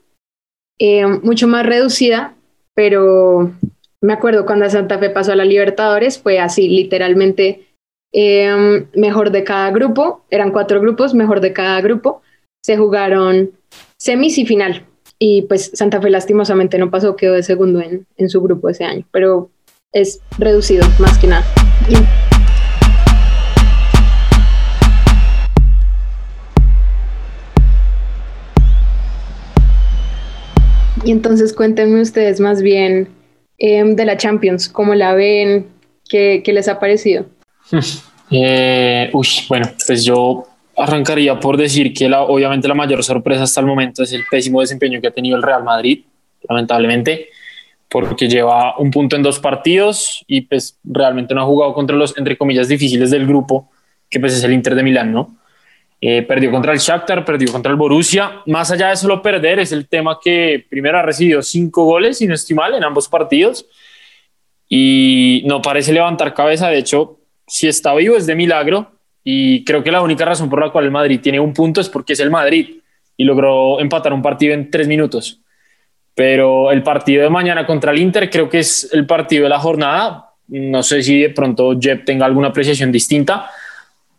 em, 0.78 1.20
mucho 1.24 1.48
más 1.48 1.66
reducida 1.66 2.36
pero 2.80 3.52
me 4.00 4.14
acuerdo 4.14 4.46
cuando 4.46 4.70
Santa 4.70 5.00
Fe 5.00 5.10
pasó 5.10 5.34
a 5.34 5.36
la 5.36 5.44
Libertadores, 5.44 6.18
fue 6.18 6.40
así, 6.40 6.70
literalmente 6.70 7.68
em, 8.14 8.88
mejor 8.96 9.32
de 9.32 9.44
cada 9.44 9.70
grupo, 9.72 10.24
eran 10.30 10.52
cuatro 10.52 10.80
grupos, 10.80 11.14
mejor 11.14 11.42
de 11.42 11.52
cada 11.52 11.82
grupo, 11.82 12.22
se 12.70 12.78
jugaron 12.78 13.50
semis 13.98 14.38
y 14.38 14.46
final. 14.46 14.86
Y 15.18 15.42
pues 15.42 15.72
Santa 15.74 16.00
Fe 16.00 16.12
lastimosamente 16.12 16.78
no 16.78 16.92
pasó, 16.92 17.16
quedó 17.16 17.34
de 17.34 17.42
segundo 17.42 17.82
en, 17.82 18.06
en 18.16 18.30
su 18.30 18.44
grupo 18.44 18.70
ese 18.70 18.84
año, 18.84 19.08
pero 19.10 19.50
es 19.92 20.22
reducido 20.38 20.86
más 21.00 21.18
que 21.18 21.26
nada. 21.26 21.44
Y 31.04 31.10
entonces 31.10 31.54
cuéntenme 31.54 32.02
ustedes 32.02 32.40
más 32.40 32.62
bien 32.62 33.10
em, 33.58 33.96
de 33.96 34.06
la 34.06 34.16
Champions, 34.16 34.70
cómo 34.70 34.94
la 34.94 35.16
ven, 35.16 35.66
qué, 36.08 36.44
les 36.46 36.68
ha 36.68 36.80
parecido. 36.80 37.26
Eh, 38.32 39.10
uy, 39.12 39.28
bueno, 39.50 39.72
pues 39.88 40.06
yo 40.06 40.46
arrancaría 40.80 41.40
por 41.40 41.58
decir 41.58 41.94
que 41.94 42.08
la, 42.08 42.24
obviamente 42.24 42.68
la 42.68 42.74
mayor 42.74 43.04
sorpresa 43.04 43.44
hasta 43.44 43.60
el 43.60 43.68
momento 43.68 44.04
es 44.04 44.14
el 44.14 44.24
pésimo 44.30 44.62
desempeño 44.62 45.02
que 45.02 45.08
ha 45.08 45.12
tenido 45.12 45.36
el 45.36 45.44
Real 45.44 45.64
Madrid, 45.64 46.06
lamentablemente, 46.48 47.30
porque 47.90 48.28
lleva 48.28 48.78
un 48.78 48.92
punto 48.92 49.16
en 49.16 49.24
dos 49.24 49.40
partidos 49.40 50.24
y 50.28 50.42
pues 50.42 50.78
realmente 50.84 51.34
no 51.34 51.42
ha 51.42 51.46
jugado 51.46 51.74
contra 51.74 51.96
los, 51.96 52.18
entre 52.18 52.38
comillas, 52.38 52.68
difíciles 52.68 53.12
del 53.12 53.28
grupo, 53.28 53.70
que 54.10 54.20
pues 54.20 54.34
es 54.34 54.44
el 54.44 54.54
Inter 54.54 54.76
de 54.76 54.84
Milán, 54.84 55.12
¿no? 55.12 55.36
Eh, 56.02 56.22
perdió 56.22 56.50
contra 56.50 56.72
el 56.72 56.80
Shakhtar, 56.80 57.26
perdió 57.26 57.52
contra 57.52 57.72
el 57.72 57.78
Borussia. 57.78 58.42
Más 58.46 58.72
allá 58.72 58.90
de 58.90 58.96
solo 58.96 59.22
perder, 59.22 59.60
es 59.60 59.72
el 59.72 59.88
tema 59.88 60.18
que 60.24 60.66
primero 60.70 60.98
ha 60.98 61.02
recibido 61.02 61.42
cinco 61.42 61.84
goles, 61.84 62.22
y 62.22 62.28
no 62.28 62.36
estoy 62.36 62.56
mal, 62.56 62.74
en 62.74 62.84
ambos 62.84 63.10
partidos. 63.10 63.66
Y 64.70 65.44
no 65.46 65.62
parece 65.62 65.92
levantar 65.92 66.34
cabeza. 66.34 66.70
De 66.70 66.78
hecho, 66.78 67.20
si 67.48 67.68
está 67.68 67.94
vivo 67.96 68.16
es 68.16 68.26
de 68.28 68.36
milagro. 68.36 68.92
Y 69.32 69.64
creo 69.64 69.84
que 69.84 69.92
la 69.92 70.02
única 70.02 70.26
razón 70.26 70.50
por 70.50 70.60
la 70.60 70.72
cual 70.72 70.86
el 70.86 70.92
Madrid 70.92 71.20
tiene 71.22 71.40
un 71.40 71.54
punto 71.54 71.82
es 71.82 71.88
porque 71.88 72.14
es 72.14 72.20
el 72.20 72.32
Madrid 72.32 72.78
y 73.16 73.24
logró 73.24 73.80
empatar 73.80 74.12
un 74.12 74.24
partido 74.24 74.56
en 74.56 74.72
tres 74.72 74.88
minutos. 74.88 75.40
Pero 76.16 76.72
el 76.72 76.82
partido 76.82 77.22
de 77.22 77.30
mañana 77.30 77.64
contra 77.64 77.92
el 77.92 78.00
Inter 78.00 78.28
creo 78.28 78.50
que 78.50 78.58
es 78.58 78.90
el 78.92 79.06
partido 79.06 79.44
de 79.44 79.50
la 79.50 79.60
jornada. 79.60 80.32
No 80.48 80.82
sé 80.82 81.04
si 81.04 81.22
de 81.22 81.30
pronto 81.30 81.80
Jeb 81.80 82.06
tenga 82.06 82.26
alguna 82.26 82.48
apreciación 82.48 82.92
distinta 82.92 83.52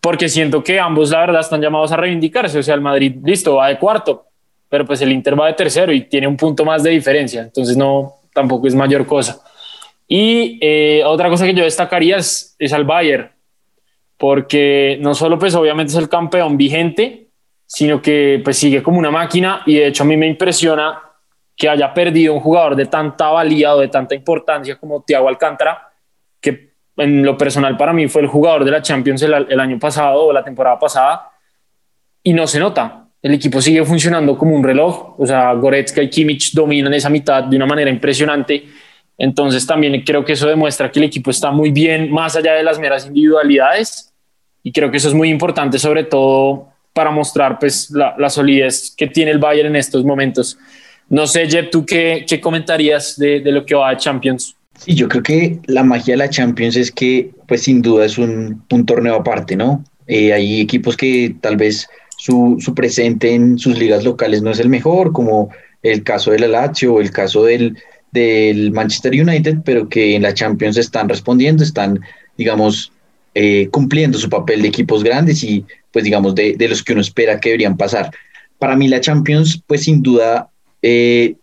porque 0.00 0.28
siento 0.28 0.62
que 0.62 0.78
ambos, 0.78 1.10
la 1.10 1.18
verdad, 1.18 1.40
están 1.40 1.60
llamados 1.60 1.90
a 1.90 1.96
reivindicarse. 1.96 2.60
O 2.60 2.62
sea, 2.62 2.76
el 2.76 2.80
Madrid, 2.80 3.16
listo, 3.24 3.56
va 3.56 3.66
de 3.66 3.78
cuarto, 3.78 4.26
pero 4.68 4.86
pues 4.86 5.02
el 5.02 5.10
Inter 5.10 5.38
va 5.38 5.48
de 5.48 5.54
tercero 5.54 5.92
y 5.92 6.02
tiene 6.02 6.28
un 6.28 6.36
punto 6.36 6.64
más 6.64 6.84
de 6.84 6.90
diferencia. 6.90 7.42
Entonces, 7.42 7.76
no, 7.76 8.14
tampoco 8.32 8.68
es 8.68 8.76
mayor 8.76 9.04
cosa. 9.06 9.42
Y 10.06 10.56
eh, 10.60 11.02
otra 11.04 11.28
cosa 11.28 11.46
que 11.46 11.54
yo 11.54 11.64
destacaría 11.64 12.18
es, 12.18 12.54
es 12.60 12.72
al 12.72 12.84
Bayern, 12.84 13.28
porque 14.20 14.98
no 15.00 15.14
solo, 15.14 15.38
pues, 15.38 15.54
obviamente 15.54 15.92
es 15.92 15.98
el 15.98 16.10
campeón 16.10 16.58
vigente, 16.58 17.30
sino 17.64 18.02
que 18.02 18.38
pues 18.44 18.58
sigue 18.58 18.82
como 18.82 18.98
una 18.98 19.10
máquina 19.10 19.62
y 19.64 19.76
de 19.76 19.86
hecho 19.86 20.02
a 20.02 20.06
mí 20.06 20.14
me 20.14 20.26
impresiona 20.26 21.00
que 21.56 21.70
haya 21.70 21.94
perdido 21.94 22.34
un 22.34 22.40
jugador 22.40 22.76
de 22.76 22.84
tanta 22.84 23.28
valía 23.28 23.74
o 23.74 23.80
de 23.80 23.88
tanta 23.88 24.14
importancia 24.14 24.76
como 24.76 25.04
Thiago 25.04 25.26
Alcántara, 25.26 25.88
que 26.38 26.74
en 26.98 27.22
lo 27.22 27.38
personal 27.38 27.78
para 27.78 27.94
mí 27.94 28.08
fue 28.08 28.20
el 28.20 28.28
jugador 28.28 28.64
de 28.64 28.72
la 28.72 28.82
Champions 28.82 29.22
el, 29.22 29.58
año 29.58 29.78
pasado 29.78 30.26
o 30.26 30.32
la 30.34 30.44
temporada 30.44 30.78
pasada 30.78 31.30
y 32.22 32.34
no 32.34 32.46
se 32.46 32.58
nota. 32.58 33.06
El 33.22 33.32
equipo 33.32 33.62
sigue 33.62 33.82
funcionando 33.86 34.36
como 34.36 34.54
un 34.54 34.62
reloj, 34.62 35.18
o 35.18 35.26
sea, 35.26 35.54
Goretzka 35.54 36.02
y 36.02 36.10
Kimmich 36.10 36.52
dominan 36.52 36.92
esa 36.92 37.08
mitad 37.08 37.44
de 37.44 37.56
una 37.56 37.66
manera 37.66 37.88
impresionante. 37.88 38.64
Entonces 39.16 39.66
también 39.66 40.02
creo 40.02 40.22
que 40.26 40.32
eso 40.34 40.46
demuestra 40.46 40.90
que 40.90 40.98
el 40.98 41.06
equipo 41.06 41.30
está 41.30 41.50
muy 41.50 41.70
bien 41.70 42.12
más 42.12 42.36
allá 42.36 42.52
de 42.52 42.62
las 42.62 42.78
meras 42.78 43.06
individualidades 43.06 44.09
y 44.62 44.72
creo 44.72 44.90
que 44.90 44.98
eso 44.98 45.08
es 45.08 45.14
muy 45.14 45.28
importante 45.30 45.78
sobre 45.78 46.04
todo 46.04 46.68
para 46.92 47.10
mostrar 47.10 47.58
pues 47.58 47.90
la, 47.90 48.28
solidez 48.30 48.92
que 48.96 49.06
tiene 49.06 49.30
el 49.30 49.38
Bayern 49.38 49.68
en 49.68 49.76
estos 49.76 50.04
momentos. 50.04 50.58
No 51.08 51.26
sé, 51.26 51.48
Jeb, 51.48 51.70
¿tú 51.70 51.84
qué, 51.84 52.24
qué 52.28 52.40
comentarías 52.40 53.16
de, 53.16 53.40
lo 53.46 53.64
que 53.64 53.74
va 53.74 53.90
a 53.90 53.96
Champions? 53.96 54.56
Sí, 54.78 54.94
yo 54.94 55.08
creo 55.08 55.22
que 55.22 55.58
la 55.66 55.82
magia 55.82 56.14
de 56.14 56.18
la 56.18 56.30
Champions 56.30 56.76
es 56.76 56.90
que, 56.90 57.30
pues 57.46 57.62
sin 57.62 57.82
duda 57.82 58.04
es 58.04 58.18
un, 58.18 58.64
torneo 58.86 59.16
aparte, 59.16 59.56
¿no? 59.56 59.84
Eh, 60.06 60.32
hay 60.32 60.60
equipos 60.60 60.96
que 60.96 61.36
tal 61.40 61.56
vez 61.56 61.88
su, 62.16 62.58
presente 62.74 63.34
en 63.34 63.58
sus 63.58 63.78
ligas 63.78 64.04
locales 64.04 64.42
no 64.42 64.50
es 64.50 64.60
el 64.60 64.68
mejor, 64.68 65.12
como 65.12 65.50
el 65.82 66.02
caso 66.02 66.32
del 66.32 66.50
Lazio 66.50 66.94
o 66.94 67.00
el 67.00 67.10
caso 67.10 67.44
del, 67.44 67.78
del 68.12 68.72
Manchester 68.72 69.12
United, 69.12 69.58
pero 69.64 69.88
que 69.88 70.16
en 70.16 70.22
la 70.22 70.34
Champions 70.34 70.76
están 70.76 71.08
respondiendo, 71.08 71.62
están, 71.62 72.00
digamos, 72.36 72.92
eh, 73.34 73.68
cumpliendo 73.70 74.18
su 74.18 74.28
papel 74.28 74.62
de 74.62 74.68
equipos 74.68 75.04
grandes 75.04 75.42
y, 75.44 75.64
pues, 75.92 76.04
digamos, 76.04 76.34
de, 76.34 76.54
de, 76.56 76.68
los 76.68 76.82
que 76.82 76.92
uno 76.92 77.00
espera 77.00 77.38
que 77.40 77.50
deberían 77.50 77.76
pasar. 77.76 78.10
Para 78.58 78.76
mí 78.76 78.88
la 78.88 79.00
Champions, 79.00 79.62
pues, 79.66 79.84
sin 79.84 80.02
duda, 80.02 80.50
eh, 80.82 81.36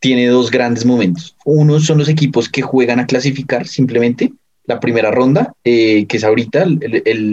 tiene 0.00 0.26
dos 0.26 0.50
grandes 0.50 0.84
momentos. 0.84 1.36
Uno 1.44 1.78
son 1.78 1.98
los 1.98 2.08
equipos 2.08 2.48
que 2.48 2.62
juegan 2.62 2.98
a 3.00 3.06
clasificar 3.06 3.66
simplemente, 3.66 4.32
la 4.64 4.80
primera 4.80 5.10
ronda, 5.10 5.54
eh, 5.64 6.06
que 6.06 6.16
es 6.16 6.24
ahorita 6.24 6.64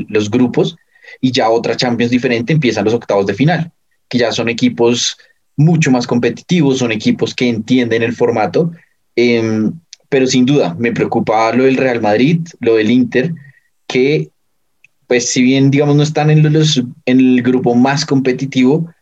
los 0.10 0.30
grupos, 0.30 0.76
y 1.22 1.32
ya 1.32 1.50
otra 1.50 1.78
Champions 1.78 2.12
diferente 2.12 2.54
empiezan 2.54 2.86
los 2.86 2.94
octavos 2.94 3.26
de 3.26 3.34
final, 3.34 3.72
que 4.10 4.18
ya 4.18 4.32
son 4.32 4.50
equipos 4.50 5.18
mucho 5.56 5.92
más 5.92 6.06
competitivos, 6.06 6.80
son 6.80 6.92
equipos 6.92 7.34
que 7.34 7.48
entienden 7.48 8.04
el 8.04 8.14
formato, 8.14 8.72
em, 9.16 9.72
pero 10.10 10.28
sin 10.28 10.46
duda 10.46 10.76
me 10.78 10.92
preocupa 10.92 11.54
lo 11.54 11.64
del 11.64 11.78
Real 11.78 12.02
Madrid, 12.02 12.42
lo 12.60 12.76
del 12.76 12.92
Inter, 12.92 13.34
que 13.88 14.30
pues 15.08 15.30
si 15.30 15.42
bien 15.42 15.72
digamos 15.72 15.96
no 15.96 16.04
están 16.04 16.30
en, 16.30 16.52
los, 16.54 16.84
en 17.06 17.20
el 17.20 17.42
grupo 17.42 17.74
más 17.74 18.06
competitivo, 18.06 18.94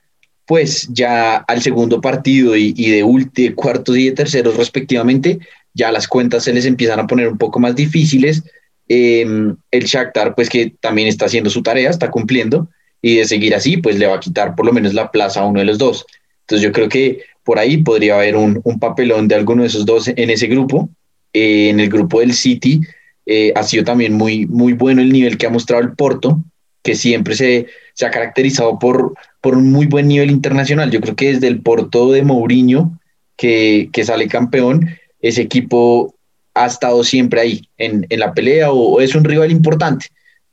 pues 0.46 0.88
ya 0.92 1.38
al 1.38 1.62
segundo 1.62 2.00
partido 2.00 2.56
y, 2.56 2.72
de, 2.74 3.04
último, 3.04 3.56
cuartos 3.56 3.98
y 3.98 4.06
de 4.06 4.12
terceros 4.12 4.56
respectivamente, 4.56 5.40
ya 5.74 5.92
las 5.92 6.08
cuentas 6.08 6.44
se 6.44 6.54
les 6.54 6.66
empiezan 6.66 7.00
a 7.00 7.08
poner 7.08 7.28
un 7.28 7.38
poco 7.38 7.60
más 7.60 7.76
difíciles. 7.76 8.44
Em, 8.88 9.56
el 9.72 9.84
Shakhtar, 9.86 10.36
pues 10.36 10.48
que 10.48 10.74
también 10.80 11.08
está 11.08 11.26
haciendo 11.26 11.50
su 11.50 11.64
tarea, 11.64 11.90
está 11.90 12.12
cumpliendo, 12.12 12.70
y 13.02 13.16
de 13.16 13.26
seguir 13.26 13.56
así, 13.56 13.78
pues 13.78 13.98
le 13.98 14.06
va 14.06 14.16
a 14.16 14.20
quitar 14.20 14.56
por 14.56 14.68
lo 14.68 14.74
menos 14.74 14.94
la 14.94 15.10
plaza 15.10 15.42
a 15.42 15.46
uno 15.46 15.60
de 15.60 15.66
los 15.66 15.80
dos. 15.80 16.06
Entonces 16.42 16.64
yo 16.64 16.72
creo 16.72 16.88
que 16.88 17.22
por 17.44 17.58
ahí 17.58 17.78
podría 17.78 18.16
haber 18.16 18.36
un, 18.36 18.62
papelón 18.80 19.28
de 19.28 19.36
alguno 19.36 19.64
de 19.64 19.70
esos 19.70 19.86
dos 19.86 20.08
en 20.08 20.30
ese 20.30 20.48
grupo. 20.48 20.90
Eh, 21.34 21.70
en 21.70 21.80
el 21.80 21.90
grupo 21.90 22.20
del 22.20 22.34
City 22.34 22.82
eh, 23.26 23.52
ha 23.56 23.64
sido 23.64 23.84
también 23.84 24.14
muy, 24.14 24.46
muy 24.46 24.74
bueno 24.74 25.02
el 25.02 25.12
nivel 25.12 25.38
que 25.38 25.48
ha 25.48 25.50
mostrado 25.50 25.84
el 25.84 25.94
Porto, 25.94 26.44
que 26.84 26.96
siempre 26.96 27.36
se, 27.36 27.68
se 27.94 28.06
ha 28.06 28.12
caracterizado 28.12 28.78
por, 28.78 29.16
por 29.42 29.56
un 29.58 29.72
muy 29.72 29.88
buen 29.88 30.08
nivel 30.08 30.30
internacional. 30.30 30.92
Yo 30.92 31.02
creo 31.02 31.16
que 31.16 31.34
desde 31.34 31.48
el 31.48 31.62
Porto 31.62 32.12
de 32.12 32.22
Mourinho, 32.22 33.00
que, 33.36 33.90
que 33.92 34.04
sale 34.04 34.28
campeón, 34.28 34.90
ese 35.20 35.42
equipo 35.42 36.16
ha 36.54 36.68
estado 36.68 37.04
siempre 37.04 37.42
ahí 37.42 37.70
en, 37.78 38.06
en 38.10 38.20
la 38.20 38.34
pelea 38.34 38.72
o, 38.72 39.02
es 39.02 39.16
un 39.16 39.24
rival 39.24 39.52
importante. 39.52 40.08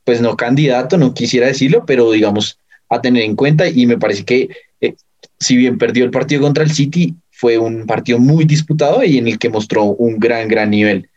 Pues 0.04 0.20
no 0.20 0.36
candidato, 0.36 0.98
no 0.98 1.14
quisiera 1.14 1.46
decirlo, 1.46 1.84
pero 1.86 2.10
digamos 2.10 2.58
a 2.88 3.00
tener 3.00 3.22
en 3.22 3.36
cuenta 3.36 3.68
y 3.68 3.86
me 3.86 3.98
parece 3.98 4.24
que 4.24 4.48
eh, 4.80 4.94
si 5.38 5.56
bien 5.56 5.78
perdió 5.78 6.04
el 6.04 6.10
partido 6.10 6.42
contra 6.42 6.64
el 6.64 6.72
City, 6.72 7.14
fue 7.30 7.58
un 7.58 7.86
partido 7.86 8.18
muy 8.18 8.44
disputado 8.44 9.02
y 9.04 9.18
en 9.18 9.28
el 9.28 9.38
que 9.38 9.48
mostró 9.48 9.84
un 9.84 10.18
gran, 10.18 10.48
gran 10.48 10.70
nivel. 10.70 11.08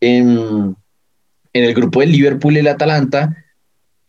En, 0.00 0.74
en 1.52 1.64
el 1.64 1.74
grupo 1.74 2.00
del 2.00 2.12
Liverpool 2.12 2.56
y 2.56 2.60
el 2.60 2.68
Atalanta, 2.68 3.36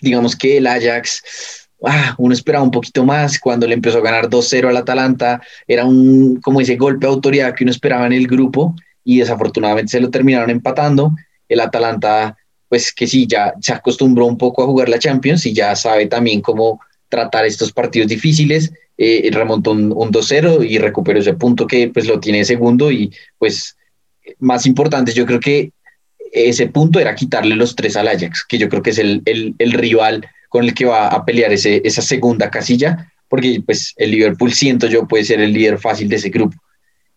digamos 0.01 0.35
que 0.35 0.57
el 0.57 0.67
Ajax, 0.67 1.67
ah, 1.85 2.15
uno 2.17 2.33
esperaba 2.33 2.63
un 2.63 2.71
poquito 2.71 3.03
más 3.05 3.39
cuando 3.39 3.67
le 3.67 3.73
empezó 3.73 3.99
a 3.99 4.01
ganar 4.01 4.29
2-0 4.29 4.69
al 4.69 4.77
Atalanta, 4.77 5.41
era 5.67 5.85
un, 5.85 6.39
como 6.41 6.61
ese 6.61 6.75
golpe 6.75 7.05
de 7.05 7.13
autoridad 7.13 7.53
que 7.53 7.63
uno 7.63 7.71
esperaba 7.71 8.05
en 8.05 8.13
el 8.13 8.27
grupo 8.27 8.75
y 9.03 9.19
desafortunadamente 9.19 9.91
se 9.91 9.99
lo 9.99 10.09
terminaron 10.09 10.49
empatando. 10.49 11.11
El 11.49 11.59
Atalanta, 11.59 12.37
pues 12.69 12.93
que 12.93 13.07
sí, 13.07 13.27
ya 13.27 13.53
se 13.59 13.73
acostumbró 13.73 14.25
un 14.25 14.37
poco 14.37 14.63
a 14.63 14.65
jugar 14.65 14.89
la 14.89 14.99
Champions 14.99 15.45
y 15.45 15.53
ya 15.53 15.75
sabe 15.75 16.07
también 16.07 16.41
cómo 16.41 16.79
tratar 17.09 17.45
estos 17.45 17.71
partidos 17.71 18.07
difíciles. 18.07 18.71
Eh, 18.97 19.29
remontó 19.31 19.71
un, 19.71 19.91
un 19.91 20.11
2-0 20.11 20.65
y 20.67 20.77
recuperó 20.77 21.19
ese 21.19 21.33
punto 21.33 21.67
que 21.67 21.89
pues 21.89 22.07
lo 22.07 22.19
tiene 22.19 22.45
segundo 22.45 22.91
y 22.91 23.11
pues 23.37 23.75
más 24.39 24.65
importante, 24.65 25.13
yo 25.13 25.25
creo 25.25 25.39
que 25.39 25.71
ese 26.33 26.67
punto 26.67 26.99
era 26.99 27.15
quitarle 27.15 27.55
los 27.55 27.75
tres 27.75 27.95
al 27.95 28.07
Ajax, 28.07 28.43
que 28.47 28.57
yo 28.57 28.67
creo 28.67 28.81
que 28.81 28.89
es 28.89 28.97
el, 28.97 29.21
el, 29.25 29.71
rival 29.71 30.27
con 30.49 30.65
el 30.65 30.73
que 30.73 30.85
va 30.85 31.07
a 31.07 31.23
pelear 31.25 31.53
ese, 31.53 31.81
esa 31.85 32.01
segunda 32.01 32.49
casilla, 32.49 33.11
porque 33.29 33.61
pues 33.65 33.93
el 33.97 34.11
Liverpool 34.11 34.53
siento 34.53 34.87
yo 34.87 35.07
puede 35.07 35.23
ser 35.23 35.39
el 35.39 35.53
líder 35.53 35.79
fácil 35.79 36.09
de 36.09 36.15
ese 36.15 36.29
grupo. 36.29 36.57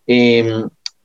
Eh, 0.07 0.47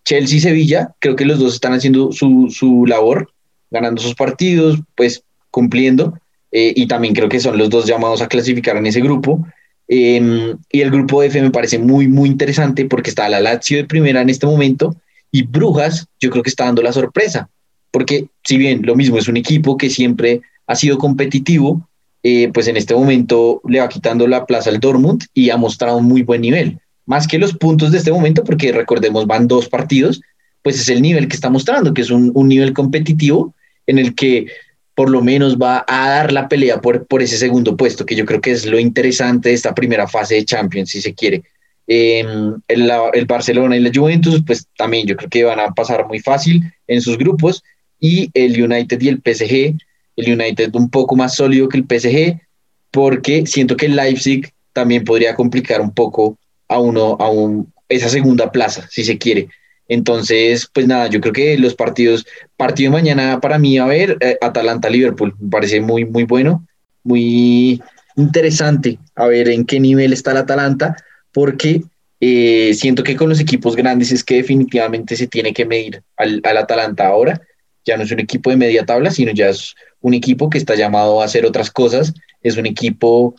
Chelsea 0.03 0.37
y 0.37 0.41
Sevilla, 0.41 0.93
creo 0.99 1.15
que 1.15 1.25
los 1.25 1.39
dos 1.39 1.53
están 1.53 1.73
haciendo 1.73 2.11
su, 2.11 2.47
su 2.49 2.85
labor, 2.85 3.31
ganando 3.69 4.01
sus 4.01 4.15
partidos, 4.15 4.79
pues 4.95 5.23
cumpliendo, 5.49 6.17
eh, 6.51 6.73
y 6.75 6.87
también 6.87 7.13
creo 7.13 7.29
que 7.29 7.39
son 7.39 7.57
los 7.57 7.69
dos 7.69 7.85
llamados 7.85 8.21
a 8.21 8.27
clasificar 8.27 8.77
en 8.77 8.87
ese 8.87 9.01
grupo. 9.01 9.45
Em, 9.87 10.57
y 10.71 10.81
el 10.81 10.91
grupo 10.91 11.23
F 11.23 11.41
me 11.41 11.51
parece 11.51 11.77
muy, 11.77 12.07
muy 12.07 12.29
interesante 12.29 12.85
porque 12.85 13.09
está 13.09 13.27
la 13.29 13.41
Lazio 13.41 13.77
de 13.77 13.85
primera 13.85 14.21
en 14.21 14.29
este 14.29 14.45
momento 14.45 14.95
y 15.31 15.43
Brujas, 15.43 16.07
yo 16.19 16.29
creo 16.29 16.43
que 16.43 16.49
está 16.49 16.65
dando 16.65 16.81
la 16.81 16.93
sorpresa, 16.93 17.49
porque 17.91 18.27
si 18.43 18.57
bien 18.57 18.81
lo 18.83 18.95
mismo 18.95 19.17
es 19.17 19.27
un 19.27 19.37
equipo 19.37 19.77
que 19.77 19.89
siempre 19.89 20.41
ha 20.67 20.75
sido 20.75 20.97
competitivo, 20.97 21.87
eh, 22.23 22.49
pues 22.53 22.67
en 22.67 22.77
este 22.77 22.95
momento 22.95 23.61
le 23.67 23.79
va 23.79 23.89
quitando 23.89 24.27
la 24.27 24.45
plaza 24.45 24.69
al 24.69 24.79
Dortmund 24.79 25.25
y 25.33 25.49
ha 25.49 25.57
mostrado 25.57 25.97
un 25.97 26.05
muy 26.05 26.21
buen 26.21 26.41
nivel 26.41 26.79
más 27.05 27.27
que 27.27 27.39
los 27.39 27.53
puntos 27.53 27.91
de 27.91 27.97
este 27.97 28.11
momento, 28.11 28.43
porque 28.43 28.71
recordemos 28.71 29.27
van 29.27 29.47
dos 29.47 29.67
partidos, 29.67 30.21
pues 30.61 30.79
es 30.79 30.89
el 30.89 31.01
nivel 31.01 31.27
que 31.27 31.35
está 31.35 31.49
mostrando, 31.49 31.93
que 31.93 32.01
es 32.01 32.09
un, 32.09 32.31
nivel 32.47 32.73
competitivo 32.73 33.53
en 33.87 33.97
el 33.97 34.15
que 34.15 34.47
por 34.95 35.09
lo 35.09 35.21
menos 35.21 35.57
va 35.57 35.83
a 35.87 36.09
dar 36.09 36.31
la 36.31 36.47
pelea 36.47 36.79
por, 36.79 37.07
por 37.07 37.21
ese 37.21 37.37
segundo 37.37 37.75
puesto, 37.75 38.05
que 38.05 38.15
yo 38.15 38.25
creo 38.25 38.39
que 38.39 38.51
es 38.51 38.65
lo 38.65 38.79
interesante 38.79 39.49
de 39.49 39.55
esta 39.55 39.73
primera 39.73 40.07
fase 40.07 40.35
de 40.35 40.45
Champions, 40.45 40.91
si 40.91 41.01
se 41.01 41.13
quiere. 41.13 41.43
Em, 41.87 42.55
el, 42.67 42.89
el, 43.13 43.25
Barcelona 43.25 43.75
y 43.75 43.79
la 43.79 43.91
Juventus, 43.93 44.41
pues 44.45 44.67
también 44.77 45.07
yo 45.07 45.17
creo 45.17 45.29
que 45.29 45.43
van 45.43 45.59
a 45.59 45.71
pasar 45.71 46.07
muy 46.07 46.19
fácil 46.19 46.63
en 46.87 47.01
sus 47.01 47.17
grupos, 47.17 47.63
y 48.01 48.29
el 48.33 48.61
United 48.61 48.99
y 48.99 49.07
el 49.07 49.21
PSG, 49.23 49.77
el 50.17 50.33
United 50.33 50.75
un 50.75 50.89
poco 50.89 51.15
más 51.15 51.35
sólido 51.35 51.69
que 51.69 51.77
el 51.77 51.85
PSG, 51.85 52.41
porque 52.89 53.45
siento 53.45 53.77
que 53.77 53.85
el 53.85 53.95
Leipzig 53.95 54.51
también 54.73 55.05
podría 55.05 55.35
complicar 55.35 55.79
un 55.79 55.93
poco 55.93 56.37
a 56.67 56.79
uno, 56.79 57.15
a 57.19 57.29
un, 57.29 57.71
esa 57.87 58.09
segunda 58.09 58.51
plaza, 58.51 58.87
si 58.89 59.05
se 59.05 59.17
quiere. 59.17 59.47
Entonces, 59.87 60.67
pues 60.73 60.87
nada, 60.87 61.07
yo 61.07 61.21
creo 61.21 61.33
que 61.33 61.57
los 61.57 61.75
partidos, 61.75 62.25
partido 62.57 62.91
de 62.91 62.97
mañana 62.97 63.39
para 63.39 63.59
mí, 63.59 63.77
a 63.77 63.85
ver, 63.85 64.17
eh, 64.21 64.37
Atalanta-Liverpool, 64.41 65.35
me 65.39 65.49
parece 65.49 65.79
muy, 65.81 66.05
muy 66.05 66.23
bueno, 66.23 66.65
muy 67.03 67.81
interesante 68.15 68.97
a 69.15 69.27
ver 69.27 69.49
en 69.49 69.65
qué 69.65 69.79
nivel 69.79 70.13
está 70.13 70.31
el 70.31 70.37
Atalanta, 70.37 70.95
porque 71.33 71.83
eh, 72.19 72.73
siento 72.73 73.03
que 73.03 73.15
con 73.15 73.29
los 73.29 73.39
equipos 73.39 73.75
grandes 73.75 74.11
es 74.11 74.23
que 74.23 74.35
definitivamente 74.35 75.15
se 75.15 75.27
tiene 75.27 75.53
que 75.53 75.65
medir 75.65 76.01
al, 76.17 76.41
al 76.43 76.57
Atalanta 76.57 77.07
ahora. 77.07 77.41
Ya 77.85 77.97
no 77.97 78.03
es 78.03 78.11
un 78.11 78.19
equipo 78.19 78.49
de 78.49 78.57
media 78.57 78.85
tabla, 78.85 79.11
sino 79.11 79.31
ya 79.31 79.49
es 79.49 79.75
un 80.01 80.13
equipo 80.13 80.49
que 80.49 80.57
está 80.57 80.75
llamado 80.75 81.21
a 81.21 81.25
hacer 81.25 81.45
otras 81.45 81.71
cosas, 81.71 82.13
es 82.41 82.57
un 82.57 82.65
equipo 82.65 83.35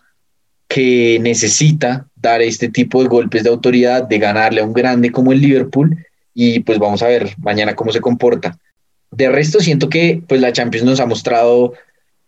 que 0.69 1.19
necesita 1.21 2.07
dar 2.17 2.41
este 2.41 2.69
tipo 2.69 3.03
de 3.03 3.09
golpes 3.09 3.45
de 3.45 3.51
autoridad, 3.51 4.05
de 4.05 4.19
ganarle 4.19 4.61
a 4.61 4.65
un 4.65 4.73
grande 4.73 5.13
como 5.13 5.33
el 5.33 5.41
Liverpool 5.41 6.07
y 6.35 6.61
pues 6.61 6.79
vamos 6.79 7.03
a 7.03 7.09
ver 7.09 7.35
mañana 7.39 7.75
cómo 7.75 7.93
se 7.93 8.01
comporta. 8.01 8.57
De 9.11 9.29
resto 9.29 9.61
siento 9.61 9.91
que 9.91 10.23
pues 10.27 10.41
la 10.41 10.53
Champions 10.53 10.87
nos 10.87 11.01
ha 11.01 11.07
mostrado 11.07 11.75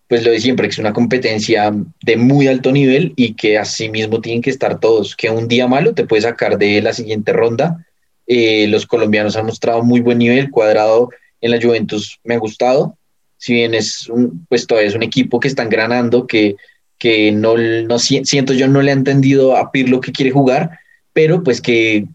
pues 0.08 0.22
lo 0.22 0.30
de 0.30 0.40
siempre, 0.40 0.68
que 0.68 0.72
es 0.72 0.78
una 0.78 0.92
competencia 0.92 1.72
de 2.02 2.16
muy 2.16 2.46
alto 2.46 2.70
nivel 2.72 3.14
y 3.16 3.34
que 3.34 3.56
así 3.56 3.88
mismo 3.88 4.20
tienen 4.20 4.42
que 4.42 4.50
estar 4.50 4.78
todos, 4.78 5.16
que 5.16 5.30
un 5.30 5.48
día 5.48 5.66
malo 5.66 5.94
te 5.94 6.04
puede 6.04 6.22
sacar 6.22 6.58
de 6.58 6.82
la 6.82 6.92
siguiente 6.92 7.32
ronda. 7.32 7.86
Eh, 8.26 8.66
los 8.68 8.86
colombianos 8.86 9.36
han 9.36 9.46
mostrado 9.46 9.82
muy 9.82 10.00
buen 10.00 10.18
nivel, 10.18 10.50
cuadrado 10.50 11.08
en 11.44 11.50
la 11.50 11.60
Juventus 11.60 12.18
me 12.24 12.34
ha 12.34 12.38
gustado, 12.38 12.96
si 13.36 13.54
bien 13.54 13.74
es 13.74 14.08
un, 14.08 14.46
pues 14.48 14.66
todavía 14.66 14.88
es 14.88 14.94
un 14.94 15.02
equipo 15.02 15.38
que 15.38 15.48
están 15.48 15.68
granando, 15.68 16.26
que 16.26 16.56
que 16.98 17.32
no, 17.32 17.56
no 17.56 17.98
siento 17.98 18.52
yo 18.52 18.68
no 18.68 18.80
le 18.80 18.90
ha 18.90 18.94
entendido 18.94 19.56
a 19.56 19.70
Pirlo 19.70 20.00
que 20.00 20.12
quiere 20.12 20.30
jugar, 20.30 20.78
pero 21.12 21.42
pues 21.42 21.60
que 21.60 22.06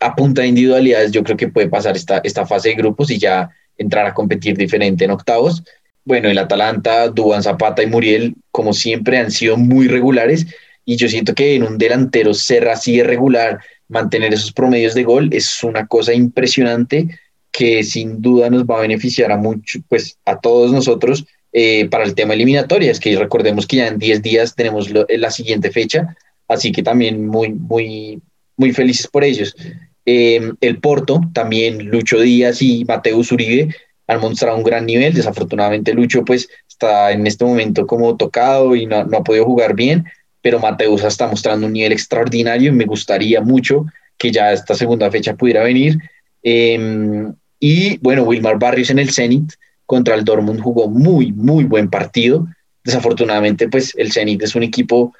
a 0.00 0.14
punta 0.14 0.42
de 0.42 0.48
individualidades 0.48 1.10
yo 1.10 1.22
creo 1.24 1.36
que 1.36 1.48
puede 1.48 1.68
pasar 1.68 1.96
esta, 1.96 2.18
esta 2.24 2.46
fase 2.46 2.70
de 2.70 2.76
grupos 2.76 3.10
y 3.10 3.18
ya 3.18 3.50
entrar 3.76 4.06
a 4.06 4.14
competir 4.14 4.56
diferente 4.56 5.04
en 5.04 5.10
octavos. 5.10 5.62
Bueno, 6.04 6.28
el 6.30 6.38
Atalanta, 6.38 7.08
Duan 7.08 7.42
Zapata 7.42 7.82
y 7.82 7.86
Muriel, 7.88 8.36
como 8.50 8.72
siempre, 8.72 9.18
han 9.18 9.30
sido 9.30 9.56
muy 9.56 9.88
regulares 9.88 10.46
y 10.84 10.96
yo 10.96 11.08
siento 11.08 11.34
que 11.34 11.54
en 11.54 11.64
un 11.64 11.76
delantero 11.76 12.32
ser 12.32 12.68
así 12.68 12.96
de 12.96 13.04
regular, 13.04 13.60
mantener 13.88 14.32
esos 14.32 14.52
promedios 14.52 14.94
de 14.94 15.02
gol 15.02 15.28
es 15.32 15.62
una 15.62 15.86
cosa 15.86 16.14
impresionante 16.14 17.08
que 17.52 17.82
sin 17.82 18.20
duda 18.20 18.50
nos 18.50 18.64
va 18.64 18.78
a 18.78 18.82
beneficiar 18.82 19.32
a 19.32 19.36
mucho, 19.36 19.80
pues 19.88 20.18
a 20.24 20.38
todos 20.38 20.72
nosotros 20.72 21.26
eh, 21.52 21.88
para 21.88 22.04
el 22.04 22.14
tema 22.14 22.34
eliminatorias, 22.34 23.00
que 23.00 23.16
recordemos 23.16 23.66
que 23.66 23.78
ya 23.78 23.88
en 23.88 23.98
10 23.98 24.22
días 24.22 24.54
tenemos 24.54 24.90
la 24.90 25.30
siguiente 25.30 25.70
fecha, 25.70 26.16
así 26.46 26.72
que 26.72 26.82
también 26.82 27.26
muy, 27.26 27.50
muy, 27.50 28.20
muy 28.56 28.72
felices 28.72 29.06
por 29.06 29.24
ellos. 29.24 29.56
Em, 30.04 30.54
el 30.60 30.78
Porto, 30.78 31.20
también 31.32 31.90
Lucho 31.90 32.20
Díaz 32.20 32.62
y 32.62 32.84
Mateus 32.84 33.32
Uribe 33.32 33.74
han 34.06 34.20
mostrado 34.20 34.56
un 34.56 34.64
gran 34.64 34.86
nivel, 34.86 35.12
desafortunadamente 35.12 35.92
Lucho 35.92 36.24
pues 36.24 36.48
está 36.66 37.12
en 37.12 37.26
este 37.26 37.44
momento 37.44 37.86
como 37.86 38.16
tocado 38.16 38.74
y 38.74 38.86
no, 38.86 39.04
no 39.04 39.18
ha 39.18 39.24
podido 39.24 39.44
jugar 39.44 39.74
bien, 39.74 40.04
pero 40.40 40.60
Mateus 40.60 41.04
está 41.04 41.26
mostrando 41.26 41.66
un 41.66 41.72
nivel 41.72 41.92
extraordinario 41.92 42.70
y 42.70 42.74
me 42.74 42.86
gustaría 42.86 43.40
mucho 43.40 43.84
que 44.16 44.30
ya 44.30 44.52
esta 44.52 44.74
segunda 44.74 45.10
fecha 45.10 45.34
pudiera 45.34 45.62
venir. 45.62 45.98
Em, 46.42 47.34
y 47.60 47.98
bueno, 47.98 48.22
Wilmar 48.22 48.58
Barrios 48.58 48.90
en 48.90 48.98
el 48.98 49.10
Zenit, 49.10 49.52
contra 49.86 50.14
el 50.14 50.24
Dortmund 50.24 50.60
jugó 50.60 50.88
muy, 50.88 51.32
muy 51.32 51.64
buen 51.64 51.88
partido. 51.88 52.46
Desafortunadamente, 52.84 53.68
pues 53.68 53.94
el 53.96 54.12
Zenit 54.12 54.42
es 54.42 54.54
un 54.54 54.62
equipo, 54.62 55.14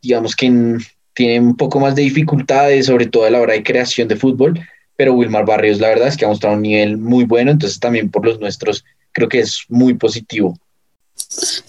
digamos 0.00 0.36
que 0.36 0.78
tiene 1.14 1.40
un 1.40 1.56
poco 1.56 1.80
más 1.80 1.94
de 1.94 2.02
dificultades, 2.02 2.86
sobre 2.86 3.06
todo 3.06 3.24
a 3.24 3.30
la 3.30 3.40
hora 3.40 3.54
de 3.54 3.62
creación 3.62 4.08
de 4.08 4.16
fútbol, 4.16 4.60
pero 4.96 5.14
Wilmar 5.14 5.44
Barrios 5.44 5.80
la 5.80 5.88
verdad 5.88 6.08
es 6.08 6.16
que 6.16 6.24
ha 6.24 6.28
mostrado 6.28 6.56
un 6.56 6.62
nivel 6.62 6.98
muy 6.98 7.24
bueno, 7.24 7.50
entonces 7.50 7.80
también 7.80 8.10
por 8.10 8.24
los 8.24 8.40
nuestros 8.40 8.84
creo 9.12 9.28
que 9.28 9.40
es 9.40 9.64
muy 9.68 9.94
positivo. 9.94 10.58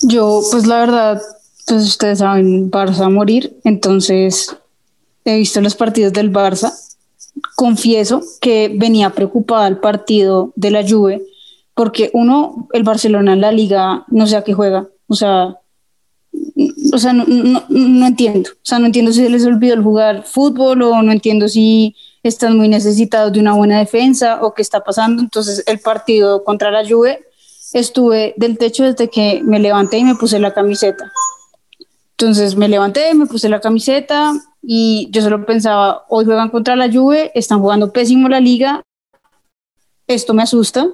Yo, 0.01 0.41
pues 0.51 0.65
la 0.65 0.79
verdad, 0.79 1.21
pues 1.67 1.84
ustedes 1.84 2.19
saben, 2.19 2.71
Barça 2.71 3.06
a 3.06 3.10
morir, 3.10 3.56
entonces 3.63 4.56
he 5.25 5.38
visto 5.38 5.62
los 5.62 5.75
partidos 5.75 6.13
del 6.13 6.32
Barça. 6.32 6.73
Confieso 7.55 8.21
que 8.41 8.71
venía 8.73 9.09
preocupada 9.11 9.67
el 9.67 9.77
partido 9.77 10.53
de 10.55 10.71
la 10.71 10.87
Juve, 10.87 11.21
porque 11.73 12.09
uno, 12.13 12.67
el 12.73 12.83
Barcelona 12.83 13.33
en 13.33 13.41
la 13.41 13.51
liga, 13.51 14.05
no 14.07 14.27
sé 14.27 14.35
a 14.35 14.43
qué 14.43 14.53
juega, 14.53 14.87
o 15.07 15.15
sea, 15.15 15.57
o 16.93 16.97
sea, 16.97 17.13
no, 17.13 17.25
no, 17.25 17.63
no, 17.69 18.07
entiendo. 18.07 18.51
O 18.51 18.65
sea, 18.65 18.79
no 18.79 18.85
entiendo 18.85 19.11
si 19.11 19.27
les 19.27 19.45
olvidó 19.45 19.73
el 19.73 19.83
jugar 19.83 20.23
fútbol 20.23 20.81
o 20.83 21.01
no 21.01 21.11
entiendo 21.11 21.47
si 21.47 21.95
están 22.21 22.57
muy 22.57 22.67
necesitados 22.67 23.33
de 23.33 23.39
una 23.39 23.53
buena 23.53 23.79
defensa 23.79 24.39
o 24.41 24.53
qué 24.53 24.61
está 24.61 24.83
pasando. 24.83 25.21
Entonces, 25.21 25.63
el 25.67 25.79
partido 25.79 26.43
contra 26.43 26.71
la 26.71 26.87
Juve 26.87 27.25
estuve 27.73 28.33
del 28.37 28.57
techo 28.57 28.83
desde 28.83 29.09
que 29.09 29.41
me 29.43 29.59
levanté 29.59 29.97
y 29.97 30.03
me 30.03 30.15
puse 30.15 30.39
la 30.39 30.53
camiseta. 30.53 31.11
Entonces, 32.11 32.55
me 32.55 32.67
levanté, 32.67 33.13
me 33.13 33.25
puse 33.25 33.49
la 33.49 33.59
camiseta 33.59 34.33
y 34.65 35.10
yo 35.12 35.21
solo 35.21 35.45
pensaba, 35.45 36.06
hoy 36.08 36.23
juegan 36.23 36.49
contra 36.49 36.78
la 36.78 36.91
Juve, 36.91 37.32
están 37.36 37.60
jugando 37.60 37.91
pésimo 37.91 38.30
la 38.30 38.39
liga, 38.39 38.82
esto 40.08 40.34
me 40.34 40.41
asusta. 40.41 40.88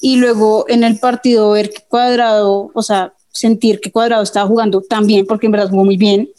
Y 0.00 0.16
luego 0.16 0.64
en 0.68 0.84
el 0.84 0.98
partido 1.00 1.50
ver 1.50 1.70
que 1.70 1.82
Cuadrado, 1.88 2.70
o 2.72 2.82
sea, 2.82 3.14
sentir 3.32 3.80
que 3.80 3.90
Cuadrado 3.90 4.22
estaba 4.22 4.46
jugando 4.46 4.80
tan 4.80 5.06
bien, 5.06 5.26
porque 5.26 5.46
en 5.46 5.52
verdad 5.52 5.70
jugó 5.70 5.84
muy 5.84 5.96
bien. 5.96 6.30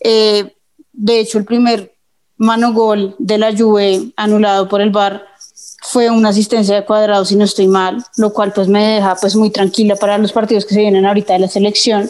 Eh, 0.00 0.54
de 0.92 1.20
hecho, 1.20 1.38
el 1.38 1.44
primer 1.44 1.94
mano 2.36 2.72
gol 2.72 3.16
de 3.18 3.38
la 3.38 3.56
Juve 3.56 4.12
anulado 4.16 4.68
por 4.68 4.80
el 4.80 4.90
VAR 4.90 5.26
fue 5.82 6.10
una 6.10 6.28
asistencia 6.28 6.76
de 6.76 6.84
Cuadrado, 6.84 7.24
si 7.24 7.34
no 7.34 7.44
estoy 7.44 7.66
mal, 7.66 8.04
lo 8.16 8.32
cual 8.32 8.52
pues 8.52 8.68
me 8.68 8.86
deja 8.86 9.16
pues 9.20 9.34
muy 9.34 9.50
tranquila 9.50 9.96
para 9.96 10.18
los 10.18 10.32
partidos 10.32 10.64
que 10.64 10.74
se 10.74 10.80
vienen 10.80 11.06
ahorita 11.06 11.32
de 11.32 11.40
la 11.40 11.48
selección. 11.48 12.08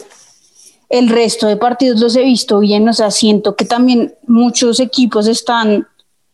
El 0.89 1.09
resto 1.09 1.47
de 1.47 1.57
partidos 1.57 1.99
los 1.99 2.15
he 2.15 2.23
visto 2.23 2.59
bien, 2.59 2.87
o 2.87 2.93
sea, 2.93 3.11
siento 3.11 3.55
que 3.55 3.65
también 3.65 4.15
muchos 4.25 4.79
equipos 4.79 5.27
están 5.27 5.87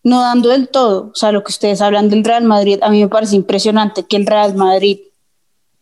no 0.04 0.22
dando 0.22 0.50
del 0.50 0.68
todo, 0.68 1.12
o 1.12 1.16
sea, 1.16 1.32
lo 1.32 1.44
que 1.44 1.52
ustedes 1.52 1.82
hablan 1.82 2.10
del 2.10 2.24
Real 2.24 2.44
Madrid, 2.44 2.80
a 2.82 2.90
mí 2.90 3.02
me 3.02 3.08
parece 3.08 3.36
impresionante 3.36 4.04
que 4.04 4.18
el 4.18 4.26
Real 4.28 4.54
Madrid 4.56 5.00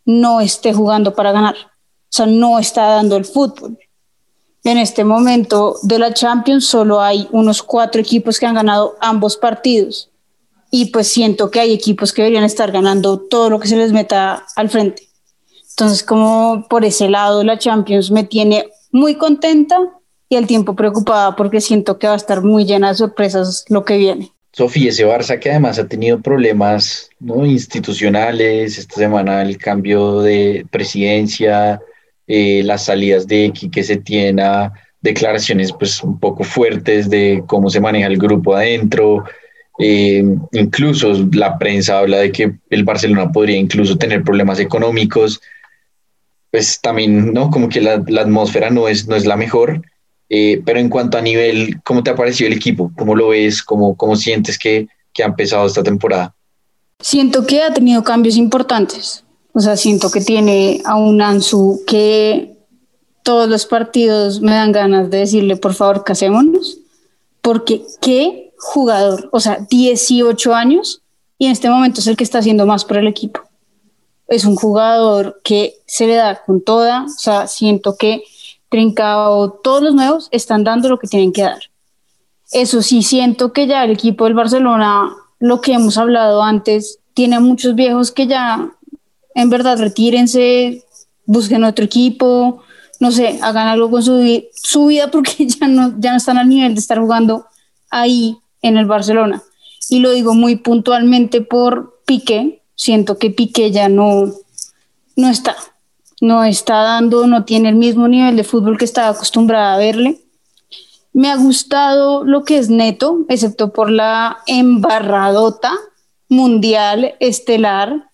no 0.04 0.40
esté 0.40 0.72
jugando 0.72 1.14
para 1.14 1.32
ganar 1.32 1.56
o 2.12 2.14
sea, 2.14 2.26
no 2.26 2.58
está 2.58 2.88
dando 2.88 3.16
el 3.16 3.24
fútbol. 3.24 3.78
En 4.64 4.76
este 4.76 5.02
momento 5.02 5.76
de 5.82 5.98
la 5.98 6.12
Champions 6.12 6.66
solo 6.66 7.00
hay 7.00 7.26
unos 7.32 7.62
cuatro 7.62 8.02
equipos 8.02 8.38
que 8.38 8.44
han 8.44 8.54
ganado 8.54 8.96
ambos 9.00 9.38
partidos. 9.38 10.10
Y 10.70 10.86
pues 10.86 11.08
siento 11.08 11.50
que 11.50 11.60
hay 11.60 11.72
equipos 11.72 12.12
que 12.12 12.20
deberían 12.20 12.44
estar 12.44 12.70
ganando 12.70 13.18
todo 13.18 13.48
lo 13.48 13.58
que 13.58 13.66
se 13.66 13.76
les 13.76 13.92
meta 13.92 14.44
al 14.56 14.68
frente. 14.68 15.08
Entonces, 15.72 16.02
como 16.02 16.66
por 16.68 16.84
ese 16.84 17.08
lado 17.08 17.42
la 17.44 17.58
Champions 17.58 18.10
me 18.10 18.24
tiene 18.24 18.66
muy 18.90 19.14
contenta 19.14 19.78
y 20.28 20.36
al 20.36 20.46
tiempo 20.46 20.74
preocupada 20.74 21.34
porque 21.36 21.60
siento 21.60 21.98
que 21.98 22.06
va 22.06 22.14
a 22.14 22.16
estar 22.16 22.42
muy 22.42 22.64
llena 22.64 22.88
de 22.88 22.94
sorpresas 22.94 23.64
lo 23.68 23.84
que 23.84 23.96
viene. 23.96 24.32
Sofía, 24.52 24.90
ese 24.90 25.06
Barça 25.06 25.38
que 25.38 25.50
además 25.50 25.78
ha 25.78 25.88
tenido 25.88 26.20
problemas 26.20 27.08
institucionales, 27.20 28.76
esta 28.76 28.96
semana 28.96 29.40
el 29.40 29.56
cambio 29.56 30.20
de 30.20 30.66
presidencia, 30.70 31.80
eh, 32.26 32.62
las 32.62 32.84
salidas 32.84 33.26
de 33.26 33.50
Quique 33.54 33.82
Setiena, 33.82 34.72
declaraciones 35.00 35.72
pues 35.72 36.02
un 36.02 36.18
poco 36.20 36.44
fuertes 36.44 37.08
de 37.08 37.42
cómo 37.46 37.70
se 37.70 37.80
maneja 37.80 38.08
el 38.08 38.18
grupo 38.18 38.54
adentro, 38.54 39.24
eh, 39.78 40.22
incluso 40.52 41.14
la 41.32 41.58
prensa 41.58 41.98
habla 41.98 42.18
de 42.18 42.30
que 42.30 42.52
el 42.68 42.84
Barcelona 42.84 43.32
podría 43.32 43.56
incluso 43.56 43.96
tener 43.96 44.22
problemas 44.22 44.60
económicos, 44.60 45.40
pues 46.52 46.80
también, 46.80 47.32
¿no? 47.32 47.50
Como 47.50 47.70
que 47.70 47.80
la, 47.80 47.94
atmósfera 47.94 48.70
no 48.70 48.86
es, 48.86 49.08
no 49.08 49.16
es 49.16 49.24
la 49.24 49.36
mejor, 49.36 49.82
eh, 50.28 50.62
pero 50.64 50.78
en 50.78 50.90
cuanto 50.90 51.16
a 51.16 51.22
nivel, 51.22 51.80
¿cómo 51.82 52.02
te 52.02 52.10
ha 52.10 52.14
parecido 52.14 52.48
el 52.48 52.56
equipo? 52.56 52.92
¿Cómo 52.96 53.16
lo 53.16 53.28
ves? 53.28 53.62
¿Cómo, 53.62 53.96
cómo 53.96 54.16
sientes 54.16 54.58
que, 54.58 54.86
que 55.14 55.22
ha 55.22 55.26
empezado 55.26 55.66
esta 55.66 55.82
temporada? 55.82 56.34
Siento 57.00 57.46
que 57.46 57.62
ha 57.62 57.72
tenido 57.72 58.04
cambios 58.04 58.36
importantes. 58.36 59.24
O 59.54 59.60
sea, 59.60 59.78
siento 59.78 60.10
que 60.10 60.20
tiene 60.20 60.82
a 60.84 60.96
un 60.96 61.22
Ansu 61.22 61.82
que 61.86 62.52
todos 63.22 63.48
los 63.48 63.64
partidos 63.64 64.42
me 64.42 64.52
dan 64.52 64.72
ganas 64.72 65.10
de 65.10 65.18
decirle, 65.18 65.56
por 65.56 65.72
favor, 65.72 66.04
casémonos, 66.04 66.78
porque 67.40 67.82
qué 68.02 68.52
jugador, 68.58 69.30
o 69.32 69.40
sea, 69.40 69.66
18 69.70 70.54
años 70.54 71.02
y 71.38 71.46
en 71.46 71.52
este 71.52 71.70
momento 71.70 72.00
es 72.00 72.06
el 72.06 72.16
que 72.16 72.24
está 72.24 72.38
haciendo 72.38 72.66
más 72.66 72.84
por 72.84 72.98
el 72.98 73.08
equipo. 73.08 73.40
Es 74.28 74.44
un 74.44 74.56
jugador 74.56 75.40
que 75.44 75.74
se 75.86 76.06
le 76.06 76.14
da 76.14 76.42
con 76.44 76.62
toda, 76.62 77.04
o 77.04 77.08
sea, 77.08 77.46
siento 77.46 77.96
que 77.96 78.22
Trincao, 78.70 79.60
todos 79.62 79.82
los 79.82 79.94
nuevos 79.94 80.28
están 80.30 80.64
dando 80.64 80.88
lo 80.88 80.98
que 80.98 81.06
tienen 81.06 81.32
que 81.32 81.42
dar. 81.42 81.60
Eso 82.52 82.82
sí, 82.82 83.02
siento 83.02 83.52
que 83.52 83.66
ya 83.66 83.84
el 83.84 83.90
equipo 83.90 84.24
del 84.24 84.34
Barcelona, 84.34 85.10
lo 85.38 85.60
que 85.60 85.74
hemos 85.74 85.98
hablado 85.98 86.42
antes, 86.42 86.98
tiene 87.14 87.40
muchos 87.40 87.74
viejos 87.74 88.12
que 88.12 88.26
ya 88.26 88.70
en 89.34 89.50
verdad 89.50 89.78
retírense, 89.78 90.84
busquen 91.26 91.64
otro 91.64 91.84
equipo, 91.84 92.62
no 93.00 93.10
sé, 93.10 93.38
hagan 93.42 93.68
algo 93.68 93.90
con 93.90 94.02
su, 94.02 94.44
su 94.54 94.86
vida 94.86 95.10
porque 95.12 95.46
ya 95.46 95.68
no, 95.68 95.94
ya 95.98 96.12
no 96.12 96.16
están 96.16 96.38
al 96.38 96.48
nivel 96.48 96.74
de 96.74 96.80
estar 96.80 96.98
jugando 96.98 97.46
ahí 97.90 98.38
en 98.62 98.76
el 98.76 98.86
Barcelona. 98.86 99.42
Y 99.88 99.98
lo 99.98 100.10
digo 100.12 100.34
muy 100.34 100.56
puntualmente 100.56 101.40
por 101.40 102.00
Piqué, 102.06 102.61
siento 102.82 103.16
que 103.16 103.30
Piqué 103.30 103.70
ya 103.70 103.88
no, 103.88 104.32
no 105.14 105.28
está, 105.28 105.56
no 106.20 106.42
está 106.42 106.82
dando, 106.82 107.28
no 107.28 107.44
tiene 107.44 107.68
el 107.68 107.76
mismo 107.76 108.08
nivel 108.08 108.34
de 108.34 108.42
fútbol 108.42 108.76
que 108.76 108.84
estaba 108.84 109.10
acostumbrada 109.10 109.74
a 109.74 109.78
verle. 109.78 110.20
Me 111.12 111.30
ha 111.30 111.36
gustado 111.36 112.24
lo 112.24 112.42
que 112.42 112.58
es 112.58 112.70
neto, 112.70 113.18
excepto 113.28 113.72
por 113.72 113.88
la 113.88 114.38
embarradota 114.46 115.72
mundial 116.28 117.14
estelar 117.20 118.10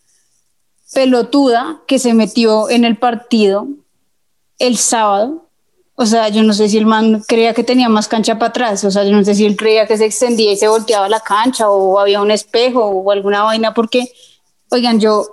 pelotuda 0.93 1.81
que 1.87 1.99
se 1.99 2.13
metió 2.13 2.69
en 2.69 2.85
el 2.85 2.99
partido 2.99 3.69
el 4.59 4.77
sábado. 4.77 5.47
O 5.95 6.05
sea, 6.05 6.29
yo 6.29 6.43
no 6.43 6.53
sé 6.53 6.69
si 6.69 6.77
el 6.77 6.87
man 6.87 7.23
creía 7.27 7.55
que 7.55 7.65
tenía 7.65 7.89
más 7.89 8.07
cancha 8.07 8.39
para 8.39 8.51
atrás, 8.51 8.85
o 8.85 8.91
sea, 8.91 9.05
yo 9.05 9.13
no 9.13 9.25
sé 9.25 9.35
si 9.35 9.47
él 9.47 9.57
creía 9.57 9.87
que 9.87 9.97
se 9.97 10.05
extendía 10.05 10.53
y 10.53 10.57
se 10.57 10.69
volteaba 10.69 11.09
la 11.09 11.21
cancha 11.21 11.71
o 11.71 11.99
había 11.99 12.21
un 12.21 12.31
espejo 12.31 12.85
o 12.85 13.11
alguna 13.11 13.43
vaina, 13.45 13.73
porque, 13.73 14.13
oigan, 14.71 15.01
yo 15.01 15.27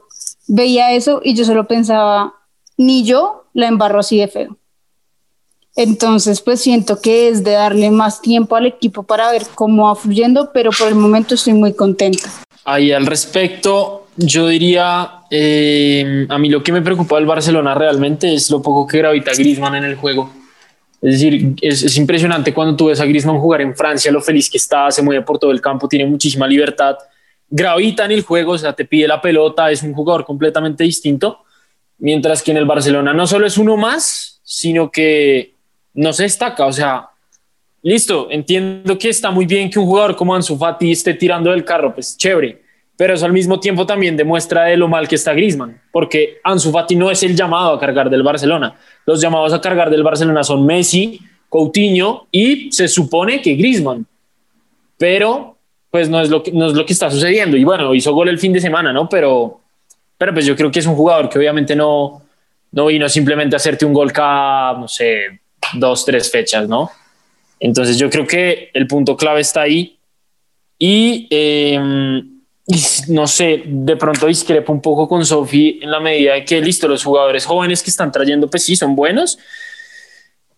veía 0.48 0.94
eso 0.94 1.22
y 1.24 1.36
yo 1.36 1.46
solo 1.46 1.68
pensaba, 1.68 2.34
ni 2.78 3.04
yo 3.04 3.46
la 3.54 3.68
embarro 3.68 4.00
así 4.00 4.18
de 4.18 4.28
feo. 4.28 4.58
Entonces, 5.76 6.42
pues 6.42 6.62
siento 6.62 7.02
que 7.02 7.28
es 7.28 7.44
de 7.44 7.52
darle 7.52 7.92
más 7.92 8.22
tiempo 8.22 8.56
al 8.56 8.66
equipo 8.66 9.04
para 9.04 9.30
ver 9.32 9.44
cómo 9.56 9.88
va 9.88 9.96
fluyendo, 9.96 10.52
pero 10.54 10.72
por 10.72 10.88
el 10.88 10.96
momento 10.96 11.36
estoy 11.36 11.54
muy 11.54 11.74
contenta. 11.74 12.30
Ahí 12.64 12.94
al 12.94 13.06
respecto, 13.06 14.08
yo 14.16 14.48
diría, 14.48 15.26
eh, 15.30 16.26
a 16.30 16.38
mí 16.38 16.50
lo 16.50 16.64
que 16.64 16.72
me 16.72 16.82
preocupa 16.82 17.18
del 17.18 17.26
Barcelona 17.26 17.76
realmente 17.76 18.34
es 18.34 18.50
lo 18.50 18.62
poco 18.62 18.88
que 18.88 19.00
gravita 19.00 19.34
Griezmann 19.34 19.76
en 19.76 19.84
el 19.84 19.96
juego. 19.96 20.32
Es 21.02 21.20
decir, 21.22 21.56
es, 21.62 21.98
impresionante 21.98 22.54
cuando 22.54 22.76
tú 22.76 22.86
ves 22.86 23.00
a 23.02 23.06
Griezmann 23.06 23.40
jugar 23.40 23.62
en 23.62 23.76
Francia, 23.76 24.12
lo 24.12 24.22
feliz 24.22 24.50
que 24.50 24.58
está, 24.58 24.90
se 24.90 25.04
mueve 25.04 25.24
por 25.24 25.38
todo 25.38 25.52
el 25.52 25.62
campo, 25.62 25.88
tiene 25.88 26.06
muchísima 26.06 26.48
libertad, 26.48 26.96
gravita 27.50 28.06
en 28.06 28.12
el 28.12 28.24
juego, 28.24 28.54
o 28.54 28.58
sea, 28.58 28.74
te 28.74 28.86
pide 28.86 29.08
la 29.08 29.22
pelota, 29.22 29.72
es 29.72 29.84
un 29.84 29.94
jugador 29.94 30.26
completamente 30.26 30.84
distinto, 30.84 31.44
mientras 31.98 32.42
que 32.42 32.52
en 32.52 32.58
el 32.58 32.66
Barcelona 32.66 33.14
no 33.14 33.28
solo 33.28 33.46
es 33.48 33.58
uno 33.58 33.78
más, 33.78 34.40
sino 34.44 34.92
que 34.92 35.54
no 35.94 36.12
se 36.14 36.24
destaca, 36.24 36.66
o 36.66 36.74
sea, 36.74 37.10
listo, 37.82 38.28
entiendo 38.30 38.98
que 38.98 39.10
está 39.10 39.32
muy 39.32 39.46
bien 39.46 39.70
que 39.70 39.80
un 39.80 39.86
jugador 39.86 40.16
como 40.16 40.36
Ansu 40.36 40.58
Fati 40.58 40.92
esté 40.92 41.14
tirando 41.14 41.52
del 41.52 41.64
carro, 41.64 41.94
pues 41.94 42.18
chévere, 42.18 42.64
pero 42.98 43.14
eso 43.14 43.26
al 43.26 43.34
mismo 43.34 43.60
tiempo 43.60 43.86
también 43.86 44.16
demuestra 44.16 44.66
de 44.66 44.78
lo 44.78 44.88
mal 44.88 45.08
que 45.08 45.16
está 45.16 45.34
Griezmann, 45.34 45.82
porque 45.92 46.40
Ansu 46.44 46.72
Fati 46.72 46.96
no 46.96 47.12
es 47.12 47.24
el 47.24 47.36
llamado 47.36 47.74
a 47.74 47.80
cargar 47.80 48.10
del 48.10 48.24
Barcelona. 48.24 48.78
Los 49.06 49.20
llamados 49.22 49.52
a 49.52 49.60
cargar 49.60 49.90
del 49.90 50.04
Barcelona 50.04 50.44
son 50.44 50.66
Messi, 50.66 51.20
Coutinho 51.50 52.28
y 52.32 52.72
se 52.72 52.88
supone 52.88 53.42
que 53.42 53.56
Griezmann. 53.56 54.06
Pero 54.98 55.55
pues 55.96 56.10
no 56.10 56.20
es 56.20 56.30
lo 56.30 56.44
que 56.44 56.52
no 56.52 56.68
es 56.68 56.74
lo 56.74 56.86
que 56.86 56.92
está 56.92 57.10
sucediendo 57.10 57.56
y 57.56 57.64
bueno, 57.64 57.96
hizo 57.96 58.14
gol 58.14 58.28
el 58.28 58.38
fin 58.38 58.52
de 58.52 58.60
semana, 58.60 58.92
¿no? 58.92 59.08
Pero 59.08 59.62
pero 60.18 60.34
pues 60.34 60.46
yo 60.46 60.54
creo 60.54 60.70
que 60.70 60.80
es 60.80 60.86
un 60.86 60.94
jugador 60.94 61.30
que 61.30 61.40
obviamente 61.40 61.74
no 61.74 62.22
no 62.74 62.88
vino 62.88 63.08
simplemente 63.08 63.56
a 63.56 63.60
hacerte 63.64 63.86
un 63.86 63.94
gol 63.94 64.12
cada 64.12 64.78
no 64.78 64.90
sé, 64.90 65.40
dos, 65.76 66.04
tres 66.04 66.30
fechas, 66.30 66.68
¿no? 66.68 66.92
Entonces 67.62 67.98
yo 67.98 68.10
creo 68.10 68.28
que 68.28 68.72
el 68.74 68.88
punto 68.88 69.16
clave 69.16 69.40
está 69.40 69.62
ahí 69.62 69.98
y 70.78 71.30
eh, 71.32 71.80
no 73.08 73.26
sé, 73.26 73.64
de 73.66 73.96
pronto 73.96 74.28
discrepo 74.28 74.74
un 74.74 74.82
poco 74.82 75.08
con 75.08 75.26
Sofi 75.26 75.80
en 75.82 75.92
la 75.92 76.02
medida 76.02 76.34
de 76.34 76.44
que, 76.44 76.60
listo, 76.60 76.90
los 76.90 77.06
jugadores 77.06 77.46
jóvenes 77.46 77.82
que 77.82 77.90
están 77.90 78.12
trayendo, 78.12 78.50
pues 78.50 78.66
sí, 78.66 78.76
son 78.76 78.98
buenos, 78.98 79.40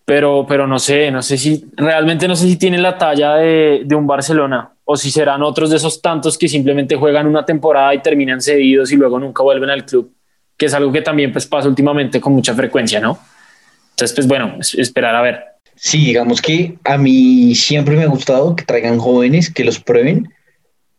pero, 0.04 0.47
pero 0.50 0.65
no 0.65 0.80
sé, 0.80 1.12
no 1.12 1.21
sé 1.21 1.38
si 1.38 1.63
realmente 1.76 2.28
no 2.28 2.36
sé 2.36 2.47
si 2.47 2.58
tienen 2.58 2.82
la 2.82 2.97
talla 2.97 3.36
de, 3.36 3.84
de, 3.86 3.93
un 3.93 4.08
Barcelona 4.08 4.71
o 4.89 4.95
si 4.95 5.12
serán 5.12 5.43
otros 5.43 5.69
de 5.69 5.76
esos 5.76 6.02
tantos 6.02 6.38
que 6.38 6.47
simplemente 6.47 6.95
juegan 6.95 7.28
una 7.28 7.45
temporada 7.45 7.93
y 7.93 8.02
terminan 8.02 8.39
cedidos 8.41 8.89
y 8.93 8.95
luego 8.95 9.19
nunca 9.19 9.43
vuelven 9.43 9.69
al 9.69 9.86
club. 9.86 10.13
que 10.56 10.65
es 10.65 10.73
algo 10.73 10.91
que 10.91 11.02
también 11.02 11.32
pues 11.32 11.45
pasa 11.45 11.67
últimamente 11.67 12.19
con 12.19 12.34
mucha 12.34 12.56
frecuencia, 12.56 13.00
¿no? 13.00 13.19
Entonces, 13.91 14.15
pues 14.15 14.28
bueno, 14.28 14.58
esperar 14.60 15.15
a 15.15 15.21
ver. 15.21 15.43
Sí, 15.76 16.06
digamos 16.06 16.41
que 16.41 16.80
a 16.84 16.97
mí 16.97 17.54
siempre 17.54 17.95
me 17.95 18.04
ha 18.04 18.08
gustado 18.08 18.56
que 18.56 18.63
traigan 18.63 18.97
jóvenes, 18.97 19.54
que 19.54 19.65
los 19.65 19.78
prueben, 19.78 20.30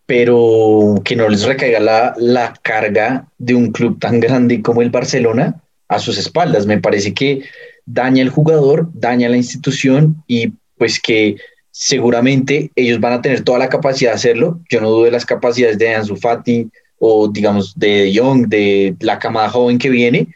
pero 0.06 0.94
que 1.02 1.16
no 1.16 1.28
les 1.28 1.44
recaiga 1.44 1.80
la, 1.80 2.14
la 2.18 2.54
carga 2.62 3.26
de 3.38 3.54
un 3.54 3.72
club 3.72 3.98
tan 3.98 4.20
grande 4.20 4.62
como 4.62 4.82
el 4.82 4.90
Barcelona 4.90 5.60
a 5.88 5.98
sus 5.98 6.18
espaldas. 6.18 6.66
Me 6.66 6.78
parece 6.78 7.14
que 7.14 7.42
daña 7.86 8.22
al 8.22 8.30
jugador, 8.30 8.90
daña 8.92 9.28
la 9.28 9.38
institución 9.38 10.22
y 10.28 10.52
pues 10.76 11.00
que 11.00 11.36
seguramente 11.80 12.72
ellos 12.74 12.98
van 12.98 13.12
a 13.12 13.22
tener 13.22 13.44
toda 13.44 13.60
la 13.60 13.68
capacidad 13.68 14.10
de 14.10 14.16
hacerlo. 14.16 14.60
Yo 14.68 14.80
no 14.80 14.90
dudo 14.90 15.04
de 15.04 15.12
las 15.12 15.24
capacidades 15.24 15.78
de 15.78 15.94
Ansu 15.94 16.16
Fati 16.16 16.68
o 16.98 17.28
digamos 17.28 17.72
de 17.78 18.12
Young, 18.12 18.48
de 18.48 18.96
la 18.98 19.20
camada 19.20 19.48
joven 19.48 19.78
que 19.78 19.88
viene, 19.88 20.26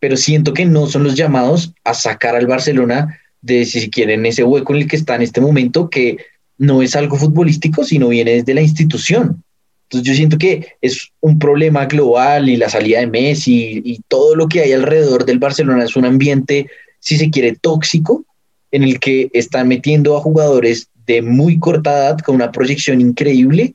pero 0.00 0.16
siento 0.16 0.52
que 0.52 0.64
no 0.64 0.88
son 0.88 1.04
los 1.04 1.14
llamados 1.14 1.72
a 1.84 1.94
sacar 1.94 2.34
al 2.34 2.48
Barcelona 2.48 3.20
de, 3.42 3.64
si 3.64 3.90
quieren, 3.90 4.26
ese 4.26 4.42
hueco 4.42 4.74
en 4.74 4.80
el 4.80 4.88
que 4.88 4.96
está 4.96 5.14
en 5.14 5.22
este 5.22 5.40
momento, 5.40 5.88
que 5.88 6.16
no 6.58 6.82
es 6.82 6.96
algo 6.96 7.16
futbolístico, 7.16 7.84
sino 7.84 8.08
viene 8.08 8.32
desde 8.32 8.52
la 8.52 8.62
institución. 8.62 9.44
Entonces 9.84 10.08
yo 10.08 10.14
siento 10.16 10.36
que 10.36 10.66
es 10.80 11.12
un 11.20 11.38
problema 11.38 11.86
global 11.86 12.48
y 12.48 12.56
la 12.56 12.68
salida 12.68 12.98
de 12.98 13.06
Messi 13.06 13.82
y 13.84 14.00
todo 14.08 14.34
lo 14.34 14.48
que 14.48 14.62
hay 14.62 14.72
alrededor 14.72 15.26
del 15.26 15.38
Barcelona 15.38 15.84
es 15.84 15.94
un 15.94 16.06
ambiente, 16.06 16.66
si 16.98 17.18
se 17.18 17.30
quiere, 17.30 17.54
tóxico, 17.54 18.24
en 18.72 18.82
el 18.82 18.98
que 18.98 19.30
están 19.32 19.68
metiendo 19.68 20.16
a 20.16 20.20
jugadores 20.20 20.88
de 21.06 21.22
muy 21.22 21.58
corta 21.58 21.92
edad 21.92 22.18
con 22.18 22.34
una 22.34 22.50
proyección 22.50 23.00
increíble 23.00 23.74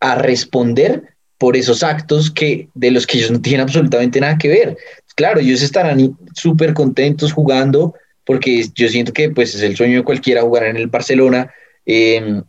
a 0.00 0.14
responder 0.14 1.02
por 1.38 1.56
esos 1.56 1.82
actos 1.82 2.30
que 2.30 2.68
de 2.74 2.92
los 2.92 3.06
que 3.06 3.18
ellos 3.18 3.32
no 3.32 3.40
tienen 3.40 3.62
absolutamente 3.62 4.20
nada 4.20 4.38
que 4.38 4.48
ver. 4.48 4.76
Claro, 5.16 5.40
ellos 5.40 5.62
estarán 5.62 6.16
súper 6.34 6.72
contentos 6.72 7.32
jugando 7.32 7.94
porque 8.24 8.64
yo 8.74 8.88
siento 8.88 9.12
que 9.12 9.30
pues 9.30 9.54
es 9.54 9.62
el 9.62 9.76
sueño 9.76 9.98
de 9.98 10.04
cualquiera 10.04 10.42
jugar 10.42 10.64
en 10.64 10.76
el 10.76 10.86
Barcelona, 10.86 11.52
em, 11.84 12.44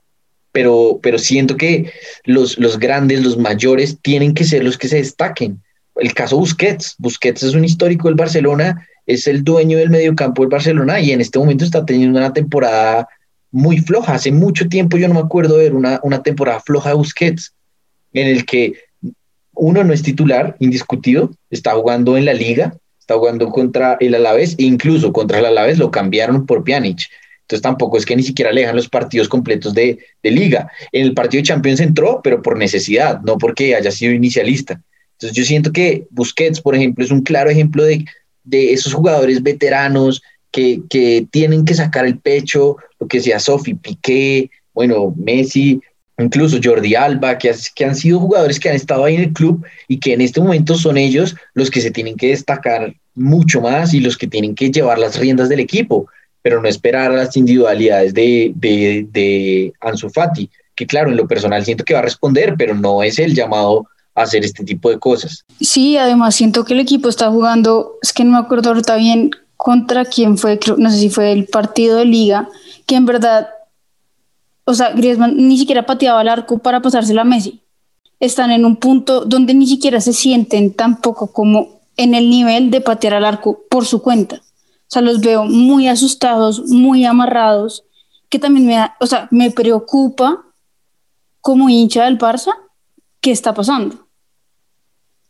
pero, 0.51 0.99
pero 1.01 1.17
siento 1.17 1.57
que 1.57 1.91
los, 2.25 2.59
los 2.59 2.77
grandes, 2.77 3.23
los 3.23 3.37
mayores, 3.37 3.97
tienen 4.01 4.35
que 4.35 4.43
ser 4.43 4.63
los 4.63 4.77
que 4.77 4.87
se 4.87 4.97
destaquen. 4.97 5.63
El 5.95 6.13
caso 6.13 6.37
Busquets, 6.37 6.95
Busquets 6.99 7.43
es 7.43 7.55
un 7.55 7.65
histórico 7.65 8.07
del 8.07 8.15
Barcelona, 8.15 8.87
es 9.05 9.27
el 9.27 9.43
dueño 9.43 9.77
del 9.77 9.89
mediocampo 9.89 10.41
del 10.41 10.49
Barcelona 10.49 10.99
y 10.99 11.11
en 11.11 11.21
este 11.21 11.39
momento 11.39 11.65
está 11.65 11.85
teniendo 11.85 12.19
una 12.19 12.33
temporada 12.33 13.07
muy 13.51 13.77
floja. 13.77 14.15
Hace 14.15 14.31
mucho 14.31 14.67
tiempo 14.67 14.97
yo 14.97 15.07
no 15.07 15.13
me 15.15 15.19
acuerdo 15.19 15.57
de 15.57 15.63
ver 15.63 15.73
una, 15.73 15.99
una 16.03 16.23
temporada 16.23 16.59
floja 16.59 16.89
de 16.89 16.95
Busquets, 16.95 17.53
en 18.13 18.27
el 18.27 18.45
que 18.45 18.73
uno 19.53 19.83
no 19.83 19.93
es 19.93 20.01
titular, 20.01 20.55
indiscutido, 20.59 21.31
está 21.49 21.73
jugando 21.73 22.17
en 22.17 22.25
la 22.25 22.33
liga, 22.33 22.75
está 22.99 23.15
jugando 23.15 23.49
contra 23.49 23.97
el 23.99 24.15
Alavés, 24.15 24.55
e 24.57 24.63
incluso 24.63 25.13
contra 25.13 25.39
el 25.39 25.45
Alavés 25.45 25.77
lo 25.77 25.91
cambiaron 25.91 26.45
por 26.45 26.63
Pjanic. 26.63 27.01
Entonces 27.41 27.61
tampoco 27.61 27.97
es 27.97 28.05
que 28.05 28.15
ni 28.15 28.23
siquiera 28.23 28.51
le 28.51 28.61
dejan 28.61 28.77
los 28.77 28.89
partidos 28.89 29.27
completos 29.27 29.73
de, 29.73 29.99
de, 30.23 30.31
liga. 30.31 30.71
En 30.91 31.03
el 31.03 31.13
partido 31.13 31.41
de 31.41 31.47
Champions 31.47 31.81
entró, 31.81 32.21
pero 32.23 32.41
por 32.41 32.57
necesidad, 32.57 33.19
no 33.21 33.37
porque 33.37 33.75
haya 33.75 33.91
sido 33.91 34.13
inicialista. 34.13 34.81
Entonces 35.13 35.37
yo 35.37 35.43
siento 35.43 35.71
que 35.71 36.07
Busquets, 36.09 36.61
por 36.61 36.73
ejemplo, 36.75 37.03
es 37.03 37.11
un 37.11 37.21
claro 37.21 37.49
ejemplo 37.49 37.83
de, 37.83 38.05
de 38.43 38.73
esos 38.73 38.93
jugadores 38.93 39.41
veteranos 39.41 40.21
que, 40.51 40.81
que, 40.89 41.25
tienen 41.31 41.65
que 41.65 41.73
sacar 41.73 42.05
el 42.05 42.19
pecho, 42.19 42.77
lo 42.99 43.07
que 43.07 43.19
sea 43.19 43.39
Sofi, 43.39 43.73
Piqué, 43.73 44.49
bueno, 44.73 45.13
Messi, 45.17 45.81
incluso 46.17 46.59
Jordi 46.63 46.95
Alba, 46.95 47.37
que, 47.37 47.53
han 47.85 47.95
sido 47.95 48.19
jugadores 48.19 48.59
que 48.59 48.69
han 48.69 48.75
estado 48.75 49.05
ahí 49.05 49.15
en 49.15 49.23
el 49.23 49.33
club 49.33 49.65
y 49.87 49.99
que 49.99 50.13
en 50.13 50.21
este 50.21 50.41
momento 50.41 50.75
son 50.75 50.97
ellos 50.97 51.35
los 51.53 51.71
que 51.71 51.81
se 51.81 51.91
tienen 51.91 52.15
que 52.15 52.29
destacar 52.29 52.93
mucho 53.15 53.61
más 53.61 53.93
y 53.93 53.99
los 53.99 54.17
que 54.17 54.27
tienen 54.27 54.55
que 54.55 54.71
llevar 54.71 54.99
las 54.99 55.19
riendas 55.19 55.49
del 55.49 55.59
equipo, 55.59 56.07
pero 56.41 56.61
no 56.61 56.67
esperar 56.67 57.11
a 57.11 57.15
las 57.15 57.37
individualidades 57.37 58.13
de, 58.13 58.51
de, 58.55 59.07
de 59.11 59.73
Ansu 59.81 60.09
Fati, 60.09 60.49
que 60.75 60.87
claro, 60.87 61.09
en 61.09 61.17
lo 61.17 61.27
personal 61.27 61.63
siento 61.63 61.83
que 61.83 61.93
va 61.93 61.99
a 61.99 62.03
responder, 62.03 62.55
pero 62.57 62.73
no 62.75 63.03
es 63.03 63.19
el 63.19 63.33
llamado 63.35 63.87
hacer 64.15 64.43
este 64.43 64.63
tipo 64.63 64.89
de 64.89 64.99
cosas. 64.99 65.45
Sí, 65.59 65.97
además 65.97 66.35
siento 66.35 66.65
que 66.65 66.73
el 66.73 66.79
equipo 66.79 67.09
está 67.09 67.29
jugando, 67.29 67.97
es 68.01 68.13
que 68.13 68.23
no 68.23 68.33
me 68.33 68.37
acuerdo 68.37 68.69
ahorita 68.69 68.95
bien 68.95 69.31
contra 69.57 70.05
quién 70.05 70.37
fue, 70.37 70.59
no 70.77 70.89
sé 70.91 70.97
si 70.97 71.09
fue 71.09 71.31
el 71.31 71.45
partido 71.45 71.97
de 71.97 72.05
liga, 72.05 72.49
que 72.85 72.95
en 72.95 73.05
verdad 73.05 73.47
o 74.65 74.73
sea, 74.73 74.91
Griezmann 74.91 75.35
ni 75.35 75.57
siquiera 75.57 75.85
pateaba 75.85 76.21
el 76.21 76.29
arco 76.29 76.57
para 76.59 76.81
pasárselo 76.81 77.21
a 77.21 77.25
Messi. 77.25 77.61
Están 78.19 78.51
en 78.51 78.65
un 78.65 78.77
punto 78.77 79.25
donde 79.25 79.53
ni 79.53 79.67
siquiera 79.67 79.99
se 79.99 80.13
sienten 80.13 80.73
tampoco 80.73 81.31
como 81.33 81.81
en 81.97 82.15
el 82.15 82.29
nivel 82.29 82.71
de 82.71 82.81
patear 82.81 83.15
al 83.15 83.25
arco 83.25 83.59
por 83.69 83.85
su 83.85 84.01
cuenta. 84.01 84.37
O 84.37 84.93
sea, 84.93 85.01
los 85.01 85.19
veo 85.19 85.45
muy 85.45 85.87
asustados, 85.87 86.61
muy 86.69 87.05
amarrados, 87.05 87.83
que 88.29 88.39
también 88.39 88.65
me, 88.65 88.91
o 88.99 89.05
sea, 89.05 89.27
me 89.31 89.51
preocupa 89.51 90.43
como 91.41 91.69
hincha 91.69 92.05
del 92.05 92.17
Barça 92.17 92.53
qué 93.23 93.31
está 93.31 93.55
pasando. 93.55 94.07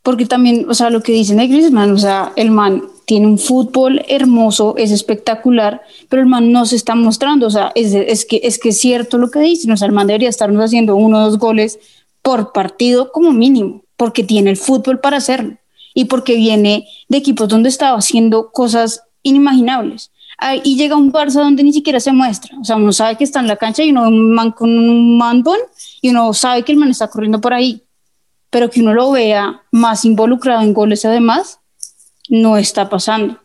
Porque 0.02 0.26
también, 0.26 0.66
o 0.68 0.74
sea, 0.74 0.90
lo 0.90 1.02
que 1.02 1.14
dicen 1.14 1.38
de 1.38 1.48
Griezmann, 1.48 1.92
o 1.94 1.98
sea, 1.98 2.34
el 2.36 2.52
man 2.52 2.84
tiene 3.06 3.28
un 3.28 3.38
fútbol 3.38 4.04
hermoso, 4.10 4.76
es 4.78 4.92
espectacular, 4.92 5.82
pero 6.10 6.22
el 6.22 6.28
man 6.28 6.52
no 6.52 6.66
se 6.66 6.76
está 6.76 6.96
mostrando, 6.96 7.48
o 7.48 7.50
sea, 7.50 7.72
es, 7.76 7.94
es, 7.94 8.26
que, 8.26 8.42
es 8.44 8.60
que 8.60 8.70
es 8.70 8.80
cierto 8.80 9.18
lo 9.18 9.30
que 9.30 9.40
dice, 9.40 9.72
o 9.72 9.78
sea, 9.78 9.88
el 9.88 9.94
man 9.94 10.08
debería 10.08 10.28
estarnos 10.28 10.66
haciendo 10.66 10.96
uno 10.96 11.20
o 11.20 11.26
dos 11.30 11.38
goles 11.38 11.80
por 12.22 12.52
partido 12.52 13.12
como 13.12 13.32
mínimo, 13.32 13.84
porque 13.96 14.24
tiene 14.24 14.50
el 14.50 14.58
fútbol 14.58 15.00
para 15.00 15.18
hacerlo 15.18 15.58
y 15.94 16.06
porque 16.06 16.36
viene 16.36 16.88
de 17.08 17.18
equipos 17.18 17.48
donde 17.48 17.70
estaba 17.70 17.98
haciendo 17.98 18.52
cosas 18.52 19.04
inimaginables. 19.22 20.12
y 20.64 20.76
llega 20.76 20.98
un 20.98 21.14
Barça 21.14 21.44
donde 21.44 21.64
ni 21.64 21.72
siquiera 21.72 22.00
se 22.00 22.12
muestra, 22.12 22.58
o 22.60 22.66
sea, 22.66 22.76
uno 22.76 22.92
sabe 22.92 23.16
que 23.16 23.24
está 23.24 23.40
en 23.40 23.48
la 23.48 23.56
cancha 23.56 23.84
y 23.84 23.92
uno 23.92 24.08
un 24.08 24.34
man 24.34 24.52
con 24.52 24.70
un 24.70 25.18
mandón 25.18 25.60
y 26.02 26.10
uno 26.10 26.34
sabe 26.34 26.64
que 26.64 26.72
el 26.72 26.80
man 26.80 26.90
está 26.90 27.08
corriendo 27.08 27.40
por 27.40 27.54
ahí, 27.54 27.83
pero 28.54 28.70
que 28.70 28.82
uno 28.82 28.94
lo 28.94 29.10
vea 29.10 29.64
más 29.72 30.06
involucrado 30.06 30.62
en 30.62 30.76
goles 30.76 31.04
además, 31.06 31.60
no 32.30 32.56
está 32.56 32.88
pasando. 32.88 33.40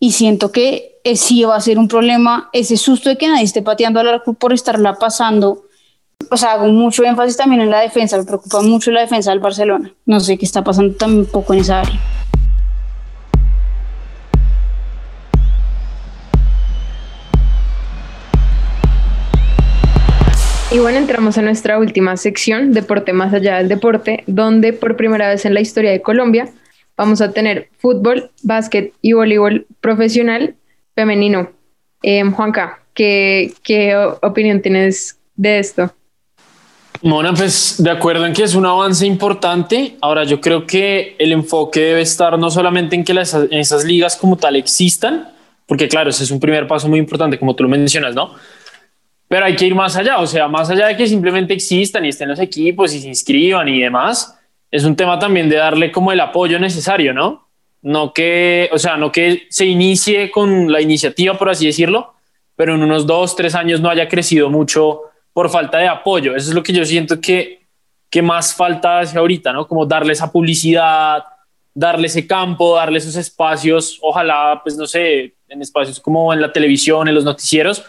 Y 0.00 0.12
siento 0.12 0.50
que 0.50 0.98
eh, 1.04 1.16
sí 1.16 1.44
va 1.44 1.56
a 1.56 1.60
ser 1.60 1.78
un 1.78 1.88
problema 1.88 2.48
ese 2.54 2.78
susto 2.78 3.10
de 3.10 3.18
que 3.18 3.28
nadie 3.28 3.44
esté 3.44 3.60
pateando 3.60 4.00
al 4.00 4.08
arco 4.08 4.32
por 4.32 4.54
estarla 4.54 4.94
pasando. 4.94 5.64
O 6.30 6.38
sea, 6.38 6.52
hago 6.52 6.68
mucho 6.68 7.04
énfasis 7.04 7.36
también 7.36 7.60
en 7.60 7.70
la 7.70 7.80
defensa, 7.80 8.16
me 8.16 8.24
preocupa 8.24 8.62
mucho 8.62 8.90
la 8.90 9.02
defensa 9.02 9.30
del 9.30 9.40
Barcelona. 9.40 9.92
No 10.06 10.20
sé 10.20 10.38
qué 10.38 10.46
está 10.46 10.64
pasando 10.64 10.96
tampoco 10.96 11.52
en 11.52 11.60
esa 11.60 11.80
área. 11.80 12.15
Y 20.76 20.78
bueno, 20.78 20.98
entramos 20.98 21.38
a 21.38 21.40
nuestra 21.40 21.78
última 21.78 22.18
sección, 22.18 22.74
Deporte 22.74 23.14
más 23.14 23.32
allá 23.32 23.56
del 23.56 23.66
deporte, 23.66 24.24
donde 24.26 24.74
por 24.74 24.94
primera 24.94 25.26
vez 25.26 25.46
en 25.46 25.54
la 25.54 25.62
historia 25.62 25.90
de 25.90 26.02
Colombia 26.02 26.50
vamos 26.98 27.22
a 27.22 27.32
tener 27.32 27.70
fútbol, 27.78 28.30
básquet 28.42 28.92
y 29.00 29.14
voleibol 29.14 29.66
profesional 29.80 30.54
femenino. 30.94 31.50
Eh, 32.02 32.22
Juanca, 32.24 32.82
¿qué, 32.92 33.54
¿qué 33.62 33.96
opinión 34.20 34.60
tienes 34.60 35.18
de 35.34 35.60
esto? 35.60 35.94
Mona, 37.00 37.32
pues 37.32 37.76
de 37.78 37.90
acuerdo 37.90 38.26
en 38.26 38.34
que 38.34 38.42
es 38.42 38.54
un 38.54 38.66
avance 38.66 39.06
importante. 39.06 39.96
Ahora 40.02 40.24
yo 40.24 40.42
creo 40.42 40.66
que 40.66 41.16
el 41.18 41.32
enfoque 41.32 41.80
debe 41.80 42.02
estar 42.02 42.38
no 42.38 42.50
solamente 42.50 42.96
en 42.96 43.02
que 43.02 43.14
las, 43.14 43.32
esas 43.50 43.82
ligas 43.82 44.14
como 44.14 44.36
tal 44.36 44.56
existan, 44.56 45.30
porque 45.64 45.88
claro, 45.88 46.10
ese 46.10 46.24
es 46.24 46.30
un 46.30 46.38
primer 46.38 46.66
paso 46.66 46.86
muy 46.86 46.98
importante, 46.98 47.38
como 47.38 47.56
tú 47.56 47.62
lo 47.62 47.70
mencionas, 47.70 48.14
¿no? 48.14 48.34
Pero 49.28 49.46
hay 49.46 49.56
que 49.56 49.66
ir 49.66 49.74
más 49.74 49.96
allá, 49.96 50.18
o 50.18 50.26
sea, 50.26 50.46
más 50.48 50.70
allá 50.70 50.86
de 50.86 50.96
que 50.96 51.06
simplemente 51.06 51.52
existan 51.54 52.04
y 52.04 52.08
estén 52.08 52.28
los 52.28 52.38
equipos 52.38 52.94
y 52.94 53.00
se 53.00 53.08
inscriban 53.08 53.68
y 53.68 53.80
demás, 53.80 54.38
es 54.70 54.84
un 54.84 54.94
tema 54.94 55.18
también 55.18 55.48
de 55.48 55.56
darle 55.56 55.90
como 55.90 56.12
el 56.12 56.20
apoyo 56.20 56.58
necesario, 56.58 57.12
¿no? 57.12 57.48
No 57.82 58.12
que, 58.12 58.68
o 58.72 58.78
sea, 58.78 58.96
no 58.96 59.10
que 59.10 59.46
se 59.48 59.66
inicie 59.66 60.30
con 60.30 60.70
la 60.70 60.80
iniciativa, 60.80 61.34
por 61.34 61.50
así 61.50 61.66
decirlo, 61.66 62.14
pero 62.54 62.74
en 62.74 62.82
unos 62.82 63.06
dos, 63.06 63.36
tres 63.36 63.54
años 63.54 63.80
no 63.80 63.90
haya 63.90 64.08
crecido 64.08 64.48
mucho 64.48 65.02
por 65.32 65.50
falta 65.50 65.78
de 65.78 65.88
apoyo. 65.88 66.34
Eso 66.34 66.50
es 66.50 66.54
lo 66.54 66.62
que 66.62 66.72
yo 66.72 66.84
siento 66.84 67.20
que, 67.20 67.66
que 68.10 68.22
más 68.22 68.54
falta 68.54 69.00
hace 69.00 69.18
ahorita, 69.18 69.52
¿no? 69.52 69.66
Como 69.66 69.86
darle 69.86 70.12
esa 70.12 70.32
publicidad, 70.32 71.24
darle 71.74 72.06
ese 72.06 72.26
campo, 72.26 72.74
darle 72.74 72.98
esos 72.98 73.16
espacios, 73.16 73.98
ojalá, 74.00 74.60
pues 74.62 74.76
no 74.76 74.86
sé, 74.86 75.34
en 75.48 75.60
espacios 75.60 76.00
como 76.00 76.32
en 76.32 76.40
la 76.40 76.50
televisión, 76.50 77.06
en 77.06 77.14
los 77.14 77.24
noticieros, 77.24 77.84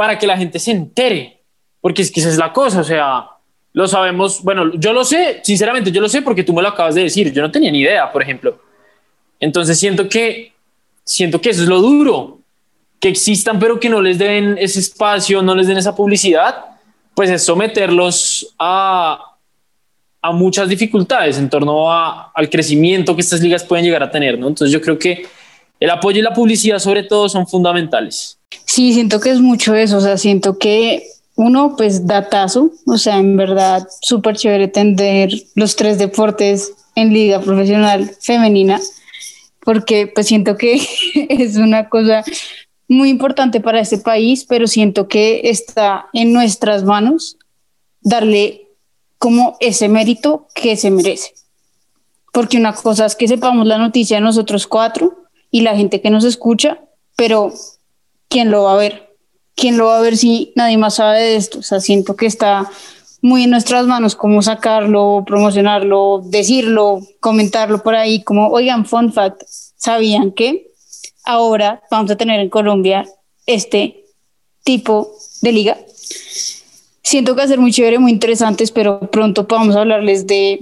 para 0.00 0.18
que 0.18 0.26
la 0.26 0.38
gente 0.38 0.58
se 0.58 0.70
entere, 0.70 1.42
porque 1.78 2.00
es 2.00 2.10
que 2.10 2.20
esa 2.20 2.30
es 2.30 2.38
la 2.38 2.54
cosa, 2.54 2.80
o 2.80 2.84
sea, 2.84 3.26
lo 3.74 3.86
sabemos, 3.86 4.42
bueno, 4.42 4.72
yo 4.76 4.94
lo 4.94 5.04
sé, 5.04 5.40
sinceramente, 5.42 5.92
yo 5.92 6.00
lo 6.00 6.08
sé 6.08 6.22
porque 6.22 6.42
tú 6.42 6.54
me 6.54 6.62
lo 6.62 6.68
acabas 6.68 6.94
de 6.94 7.02
decir, 7.02 7.30
yo 7.34 7.42
no 7.42 7.50
tenía 7.50 7.70
ni 7.70 7.80
idea, 7.80 8.10
por 8.10 8.22
ejemplo. 8.22 8.62
Entonces 9.38 9.78
siento 9.78 10.08
que, 10.08 10.54
siento 11.04 11.38
que 11.42 11.50
eso 11.50 11.64
es 11.64 11.68
lo 11.68 11.82
duro, 11.82 12.38
que 12.98 13.10
existan 13.10 13.58
pero 13.58 13.78
que 13.78 13.90
no 13.90 14.00
les 14.00 14.16
den 14.16 14.56
ese 14.56 14.80
espacio, 14.80 15.42
no 15.42 15.54
les 15.54 15.66
den 15.66 15.76
esa 15.76 15.94
publicidad, 15.94 16.64
pues 17.14 17.28
es 17.28 17.44
someterlos 17.44 18.54
a, 18.58 19.36
a 20.22 20.32
muchas 20.32 20.66
dificultades 20.66 21.36
en 21.36 21.50
torno 21.50 21.92
a, 21.92 22.32
al 22.34 22.48
crecimiento 22.48 23.14
que 23.14 23.20
estas 23.20 23.42
ligas 23.42 23.64
pueden 23.64 23.84
llegar 23.84 24.02
a 24.02 24.10
tener, 24.10 24.38
¿no? 24.38 24.48
Entonces 24.48 24.72
yo 24.72 24.80
creo 24.80 24.98
que 24.98 25.26
el 25.78 25.90
apoyo 25.90 26.20
y 26.20 26.22
la 26.22 26.32
publicidad 26.32 26.78
sobre 26.78 27.02
todo 27.02 27.28
son 27.28 27.46
fundamentales. 27.46 28.39
Sí, 28.64 28.92
siento 28.94 29.20
que 29.20 29.30
es 29.30 29.40
mucho 29.40 29.74
eso, 29.74 29.98
o 29.98 30.00
sea, 30.00 30.16
siento 30.16 30.58
que 30.58 31.06
uno, 31.36 31.74
pues 31.76 32.06
datazo, 32.06 32.70
o 32.86 32.98
sea, 32.98 33.18
en 33.18 33.36
verdad, 33.36 33.88
súper 34.02 34.36
chévere 34.36 34.68
tener 34.68 35.30
los 35.54 35.74
tres 35.76 35.98
deportes 35.98 36.72
en 36.94 37.12
liga 37.12 37.40
profesional 37.40 38.10
femenina, 38.20 38.80
porque 39.64 40.06
pues 40.06 40.26
siento 40.26 40.56
que 40.56 40.80
es 41.28 41.56
una 41.56 41.88
cosa 41.88 42.24
muy 42.88 43.08
importante 43.08 43.60
para 43.60 43.80
este 43.80 43.98
país, 43.98 44.44
pero 44.44 44.66
siento 44.66 45.08
que 45.08 45.42
está 45.44 46.08
en 46.12 46.32
nuestras 46.32 46.84
manos 46.84 47.36
darle 48.00 48.68
como 49.18 49.56
ese 49.60 49.88
mérito 49.88 50.48
que 50.54 50.76
se 50.76 50.90
merece. 50.90 51.34
Porque 52.32 52.56
una 52.56 52.74
cosa 52.74 53.06
es 53.06 53.16
que 53.16 53.28
sepamos 53.28 53.66
la 53.66 53.78
noticia 53.78 54.20
nosotros 54.20 54.66
cuatro 54.66 55.24
y 55.50 55.60
la 55.60 55.76
gente 55.76 56.00
que 56.00 56.10
nos 56.10 56.24
escucha, 56.24 56.80
pero 57.16 57.52
¿quién 58.30 58.50
lo 58.50 58.62
va 58.62 58.72
a 58.72 58.76
ver? 58.78 59.14
¿Quién 59.54 59.76
lo 59.76 59.86
va 59.86 59.98
a 59.98 60.00
ver 60.00 60.16
si 60.16 60.54
nadie 60.56 60.78
más 60.78 60.94
sabe 60.94 61.20
de 61.20 61.36
esto? 61.36 61.58
O 61.58 61.62
sea, 61.62 61.80
siento 61.80 62.16
que 62.16 62.24
está 62.24 62.70
muy 63.20 63.42
en 63.42 63.50
nuestras 63.50 63.86
manos 63.86 64.16
cómo 64.16 64.40
sacarlo, 64.40 65.24
promocionarlo, 65.26 66.22
decirlo, 66.24 67.00
comentarlo 67.20 67.82
por 67.82 67.94
ahí, 67.94 68.22
como, 68.22 68.48
oigan, 68.48 68.86
fun 68.86 69.12
fact, 69.12 69.42
¿sabían 69.76 70.32
que 70.32 70.70
ahora 71.24 71.82
vamos 71.90 72.10
a 72.10 72.16
tener 72.16 72.40
en 72.40 72.48
Colombia 72.48 73.06
este 73.46 74.04
tipo 74.64 75.12
de 75.42 75.52
liga. 75.52 75.78
Siento 77.02 77.34
que 77.34 77.38
va 77.38 77.44
a 77.44 77.48
ser 77.48 77.58
muy 77.58 77.72
chévere, 77.72 77.98
muy 77.98 78.12
interesante, 78.12 78.64
pero 78.72 79.00
pronto 79.10 79.48
podamos 79.48 79.76
hablarles 79.76 80.26
de 80.26 80.60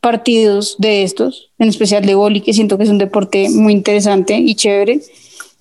partidos 0.00 0.76
de 0.78 1.02
estos, 1.02 1.50
en 1.58 1.68
especial 1.68 2.04
de 2.04 2.14
boli, 2.14 2.40
que 2.40 2.52
siento 2.52 2.76
que 2.76 2.84
es 2.84 2.90
un 2.90 2.98
deporte 2.98 3.48
muy 3.50 3.72
interesante 3.72 4.36
y 4.36 4.54
chévere. 4.54 5.00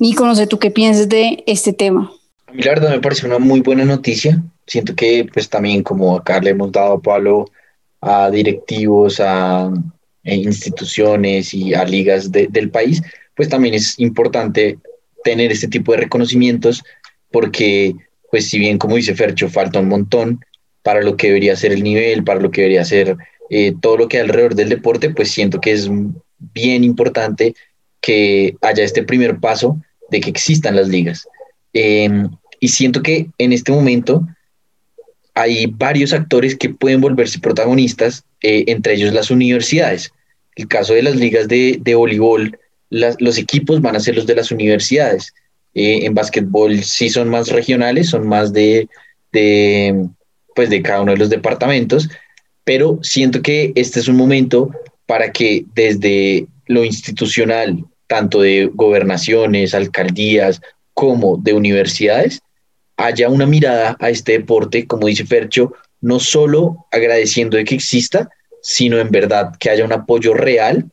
Y 0.04 0.16
conoce 0.16 0.48
tú 0.48 0.58
qué 0.58 0.72
piensas 0.72 1.08
de 1.10 1.44
este 1.46 1.74
tema. 1.74 2.12
A 2.48 2.54
mí 2.54 2.64
la 2.64 2.72
verdad 2.72 2.90
me 2.90 3.00
parece 3.00 3.28
una 3.28 3.38
muy 3.38 3.60
buena 3.62 3.86
noticia. 3.86 4.44
Siento 4.66 4.96
que 4.96 5.28
pues 5.32 5.48
también 5.48 5.84
como 5.84 6.18
acá 6.18 6.40
le 6.42 6.50
hemos 6.50 6.72
dado 6.72 7.00
palo 7.00 7.46
a 8.02 8.32
directivos, 8.32 9.20
a, 9.20 9.72
instituciones 10.24 11.54
y 11.54 11.76
a 11.76 11.86
ligas 11.86 12.32
del 12.32 12.72
país, 12.72 13.04
pues 13.36 13.48
también 13.48 13.76
es 13.76 14.00
importante 14.00 14.80
tener 15.24 15.52
este 15.52 15.68
tipo 15.68 15.92
de 15.92 16.00
reconocimientos 16.00 16.84
porque, 17.32 17.94
pues 18.32 18.50
si 18.50 18.58
bien 18.58 18.80
como 18.80 18.96
dice 18.96 19.14
Fercho, 19.14 19.50
falta 19.50 19.82
un 19.82 19.88
montón 19.88 20.44
para 20.82 21.04
lo 21.04 21.16
que 21.16 21.28
debería 21.28 21.56
ser 21.56 21.74
el 21.74 21.84
nivel, 21.84 22.24
para 22.24 22.40
lo 22.40 22.50
que 22.50 22.62
debería 22.62 22.86
ser 22.86 23.18
eh, 23.52 23.76
todo 23.80 23.98
lo 23.98 24.08
que 24.08 24.18
hay 24.18 24.24
alrededor 24.24 24.56
del 24.56 24.70
deporte, 24.70 25.12
pues 25.12 25.30
siento 25.30 25.62
que 25.62 25.74
es 25.74 25.88
bien 26.40 26.84
importante 26.84 27.54
que 28.00 28.56
haya 28.62 28.84
este 28.84 29.04
primer 29.04 29.40
paso 29.40 29.80
de 30.12 30.20
que 30.20 30.30
existan 30.30 30.76
las 30.76 30.88
ligas. 30.90 31.28
Em, 31.74 32.30
y 32.60 32.68
siento 32.68 33.02
que 33.02 33.28
en 33.38 33.54
este 33.54 33.72
momento 33.72 34.28
hay 35.34 35.66
varios 35.66 36.14
actores 36.14 36.56
que 36.56 36.70
pueden 36.70 37.02
volverse 37.02 37.40
protagonistas, 37.40 38.24
eh, 38.42 38.66
entre 38.68 38.94
ellos 38.94 39.14
las 39.14 39.32
universidades. 39.32 40.12
El 40.56 40.68
caso 40.68 40.94
de 40.94 41.02
las 41.02 41.16
ligas 41.16 41.48
de, 41.48 41.80
de 41.82 41.96
voleibol 41.96 42.58
los 42.92 43.38
equipos 43.38 43.82
van 43.82 43.96
a 43.96 44.02
ser 44.02 44.16
los 44.16 44.28
de 44.28 44.36
las 44.36 44.52
universidades. 44.52 45.34
Eh, 45.74 46.06
en 46.06 46.14
básquetbol 46.14 46.84
sí 46.84 47.10
son 47.10 47.30
más 47.30 47.48
regionales, 47.48 48.10
son 48.10 48.28
más 48.28 48.52
de, 48.52 48.90
de, 49.32 50.08
pues 50.54 50.70
de 50.70 50.82
cada 50.82 51.02
uno 51.02 51.14
de 51.14 51.18
los 51.18 51.30
departamentos, 51.30 52.10
pero 52.66 53.00
siento 53.02 53.42
que 53.42 53.72
este 53.76 54.02
es 54.02 54.10
un 54.10 54.18
momento 54.18 54.72
para 55.06 55.32
que 55.32 55.66
desde 55.74 56.48
lo 56.68 56.84
institucional, 56.84 57.86
tanto 58.12 58.42
de 58.42 58.70
gobernaciones, 58.74 59.74
alcaldías, 59.74 60.60
como 60.94 61.38
de 61.38 61.54
universidades, 61.54 62.42
haya 62.98 63.30
una 63.30 63.46
mirada 63.46 63.96
a 64.02 64.10
este 64.10 64.34
deporte, 64.34 64.86
como 64.86 65.08
dice 65.08 65.26
Fercho, 65.26 65.72
no 66.02 66.20
solo 66.20 66.88
agradeciendo 66.92 67.56
de 67.56 67.64
que 67.64 67.76
exista, 67.76 68.30
sino 68.62 69.00
en 69.00 69.12
verdad 69.12 69.54
que 69.58 69.70
haya 69.70 69.86
un 69.86 69.94
apoyo 69.94 70.34
real 70.34 70.92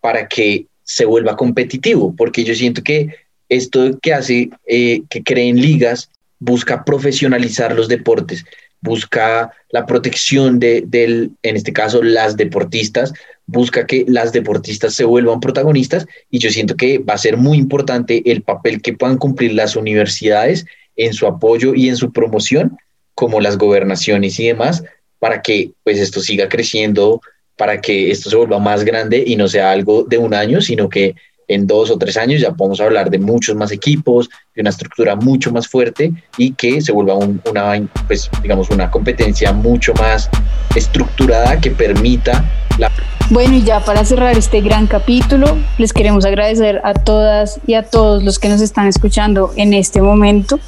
para 0.00 0.26
que 0.26 0.66
se 0.82 1.04
vuelva 1.04 1.36
competitivo, 1.36 2.12
porque 2.16 2.42
yo 2.42 2.52
siento 2.52 2.82
que 2.82 3.14
esto 3.48 3.96
que 4.02 4.12
hace 4.12 4.50
eh, 4.66 5.02
que 5.08 5.22
creen 5.22 5.60
ligas 5.60 6.10
busca 6.40 6.84
profesionalizar 6.84 7.76
los 7.76 7.86
deportes, 7.86 8.44
busca 8.80 9.52
la 9.70 9.86
protección 9.86 10.58
de, 10.58 10.84
en 10.90 11.56
este 11.56 11.72
caso, 11.72 12.02
las 12.02 12.36
deportistas, 12.36 13.12
busca 13.46 13.86
que 13.86 14.04
las 14.08 14.32
deportistas 14.32 14.94
se 14.94 15.04
vuelvan 15.04 15.40
protagonistas 15.40 16.06
y 16.30 16.38
yo 16.38 16.50
siento 16.50 16.76
que 16.76 16.98
va 16.98 17.14
a 17.14 17.18
ser 17.18 17.36
muy 17.36 17.58
importante 17.58 18.22
el 18.30 18.42
papel 18.42 18.82
que 18.82 18.92
puedan 18.92 19.18
cumplir 19.18 19.54
las 19.54 19.76
universidades 19.76 20.66
en 20.96 21.12
su 21.12 21.26
apoyo 21.26 21.74
y 21.74 21.88
en 21.88 21.96
su 21.96 22.12
promoción, 22.12 22.76
como 23.14 23.40
las 23.40 23.56
gobernaciones 23.56 24.38
y 24.40 24.48
demás, 24.48 24.82
para 25.18 25.42
que 25.42 25.70
pues 25.84 25.98
esto 25.98 26.20
siga 26.20 26.48
creciendo 26.48 27.20
para 27.56 27.80
que 27.80 28.10
esto 28.10 28.30
se 28.30 28.36
vuelva 28.36 28.58
más 28.58 28.84
grande 28.84 29.24
y 29.26 29.36
no 29.36 29.48
sea 29.48 29.70
algo 29.72 30.04
de 30.04 30.18
un 30.18 30.34
año, 30.34 30.60
sino 30.60 30.88
que 30.88 31.14
en 31.48 31.66
dos 31.66 31.90
o 31.90 31.98
tres 31.98 32.16
años 32.16 32.40
ya 32.40 32.52
podemos 32.52 32.80
hablar 32.80 33.08
de 33.08 33.18
muchos 33.18 33.54
más 33.56 33.70
equipos, 33.72 34.28
de 34.54 34.60
una 34.60 34.70
estructura 34.70 35.16
mucho 35.16 35.52
más 35.52 35.68
fuerte 35.68 36.12
y 36.36 36.52
que 36.52 36.80
se 36.80 36.92
vuelva 36.92 37.14
una, 37.14 37.88
pues, 38.06 38.28
digamos, 38.42 38.68
una 38.70 38.90
competencia 38.90 39.52
mucho 39.52 39.94
más 39.94 40.28
estructurada 40.74 41.60
que 41.60 41.70
permita 41.70 42.44
la... 42.78 42.90
Bueno, 43.28 43.54
y 43.54 43.62
ya 43.64 43.80
para 43.80 44.04
cerrar 44.04 44.38
este 44.38 44.60
gran 44.60 44.86
capítulo, 44.86 45.58
les 45.78 45.92
queremos 45.92 46.24
agradecer 46.24 46.80
a 46.84 46.94
todas 46.94 47.60
y 47.66 47.74
a 47.74 47.82
todos 47.82 48.22
los 48.22 48.38
que 48.38 48.48
nos 48.48 48.60
están 48.60 48.86
escuchando 48.86 49.52
en 49.56 49.74
este 49.74 50.00
momento 50.00 50.60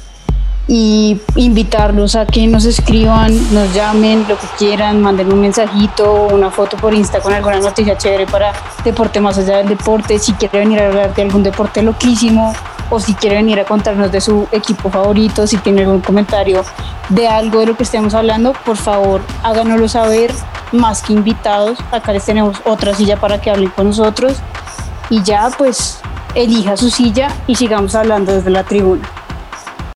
y 0.71 1.19
invitarlos 1.35 2.15
a 2.15 2.27
que 2.27 2.45
nos 2.45 2.63
escriban, 2.65 3.33
nos 3.51 3.73
llamen, 3.73 4.23
lo 4.29 4.37
que 4.37 4.45
quieran, 4.59 5.01
manden 5.01 5.33
un 5.33 5.41
mensajito, 5.41 6.27
una 6.31 6.51
foto 6.51 6.77
por 6.77 6.93
Insta 6.93 7.19
con 7.19 7.33
alguna 7.33 7.59
noticia 7.59 7.97
chévere 7.97 8.27
para 8.27 8.53
deporte 8.83 9.19
más 9.19 9.39
allá 9.39 9.57
del 9.57 9.69
deporte, 9.69 10.19
si 10.19 10.31
quiere 10.33 10.59
venir 10.59 10.79
a 10.79 10.87
hablar 10.87 11.15
de 11.15 11.23
algún 11.23 11.41
deporte 11.41 11.81
loquísimo 11.81 12.53
o 12.91 12.99
si 12.99 13.15
quiere 13.15 13.37
venir 13.37 13.59
a 13.59 13.65
contarnos 13.65 14.11
de 14.11 14.21
su 14.21 14.47
equipo 14.51 14.91
favorito, 14.91 15.47
si 15.47 15.57
tiene 15.57 15.81
algún 15.81 16.01
comentario 16.01 16.63
de 17.09 17.27
algo 17.27 17.61
de 17.61 17.65
lo 17.65 17.75
que 17.75 17.81
estemos 17.81 18.13
hablando, 18.13 18.53
por 18.63 18.77
favor 18.77 19.21
háganoslo 19.41 19.87
saber, 19.87 20.31
más 20.71 21.01
que 21.01 21.13
invitados, 21.13 21.79
acá 21.91 22.13
les 22.13 22.25
tenemos 22.25 22.61
otra 22.63 22.93
silla 22.93 23.17
para 23.19 23.41
que 23.41 23.49
hablen 23.49 23.69
con 23.69 23.87
nosotros. 23.87 24.37
Y 25.09 25.23
ya 25.23 25.49
pues 25.57 25.99
elija 26.35 26.77
su 26.77 26.91
silla 26.91 27.29
y 27.47 27.55
sigamos 27.55 27.95
hablando 27.95 28.31
desde 28.31 28.51
la 28.51 28.63
tribuna. 28.63 29.09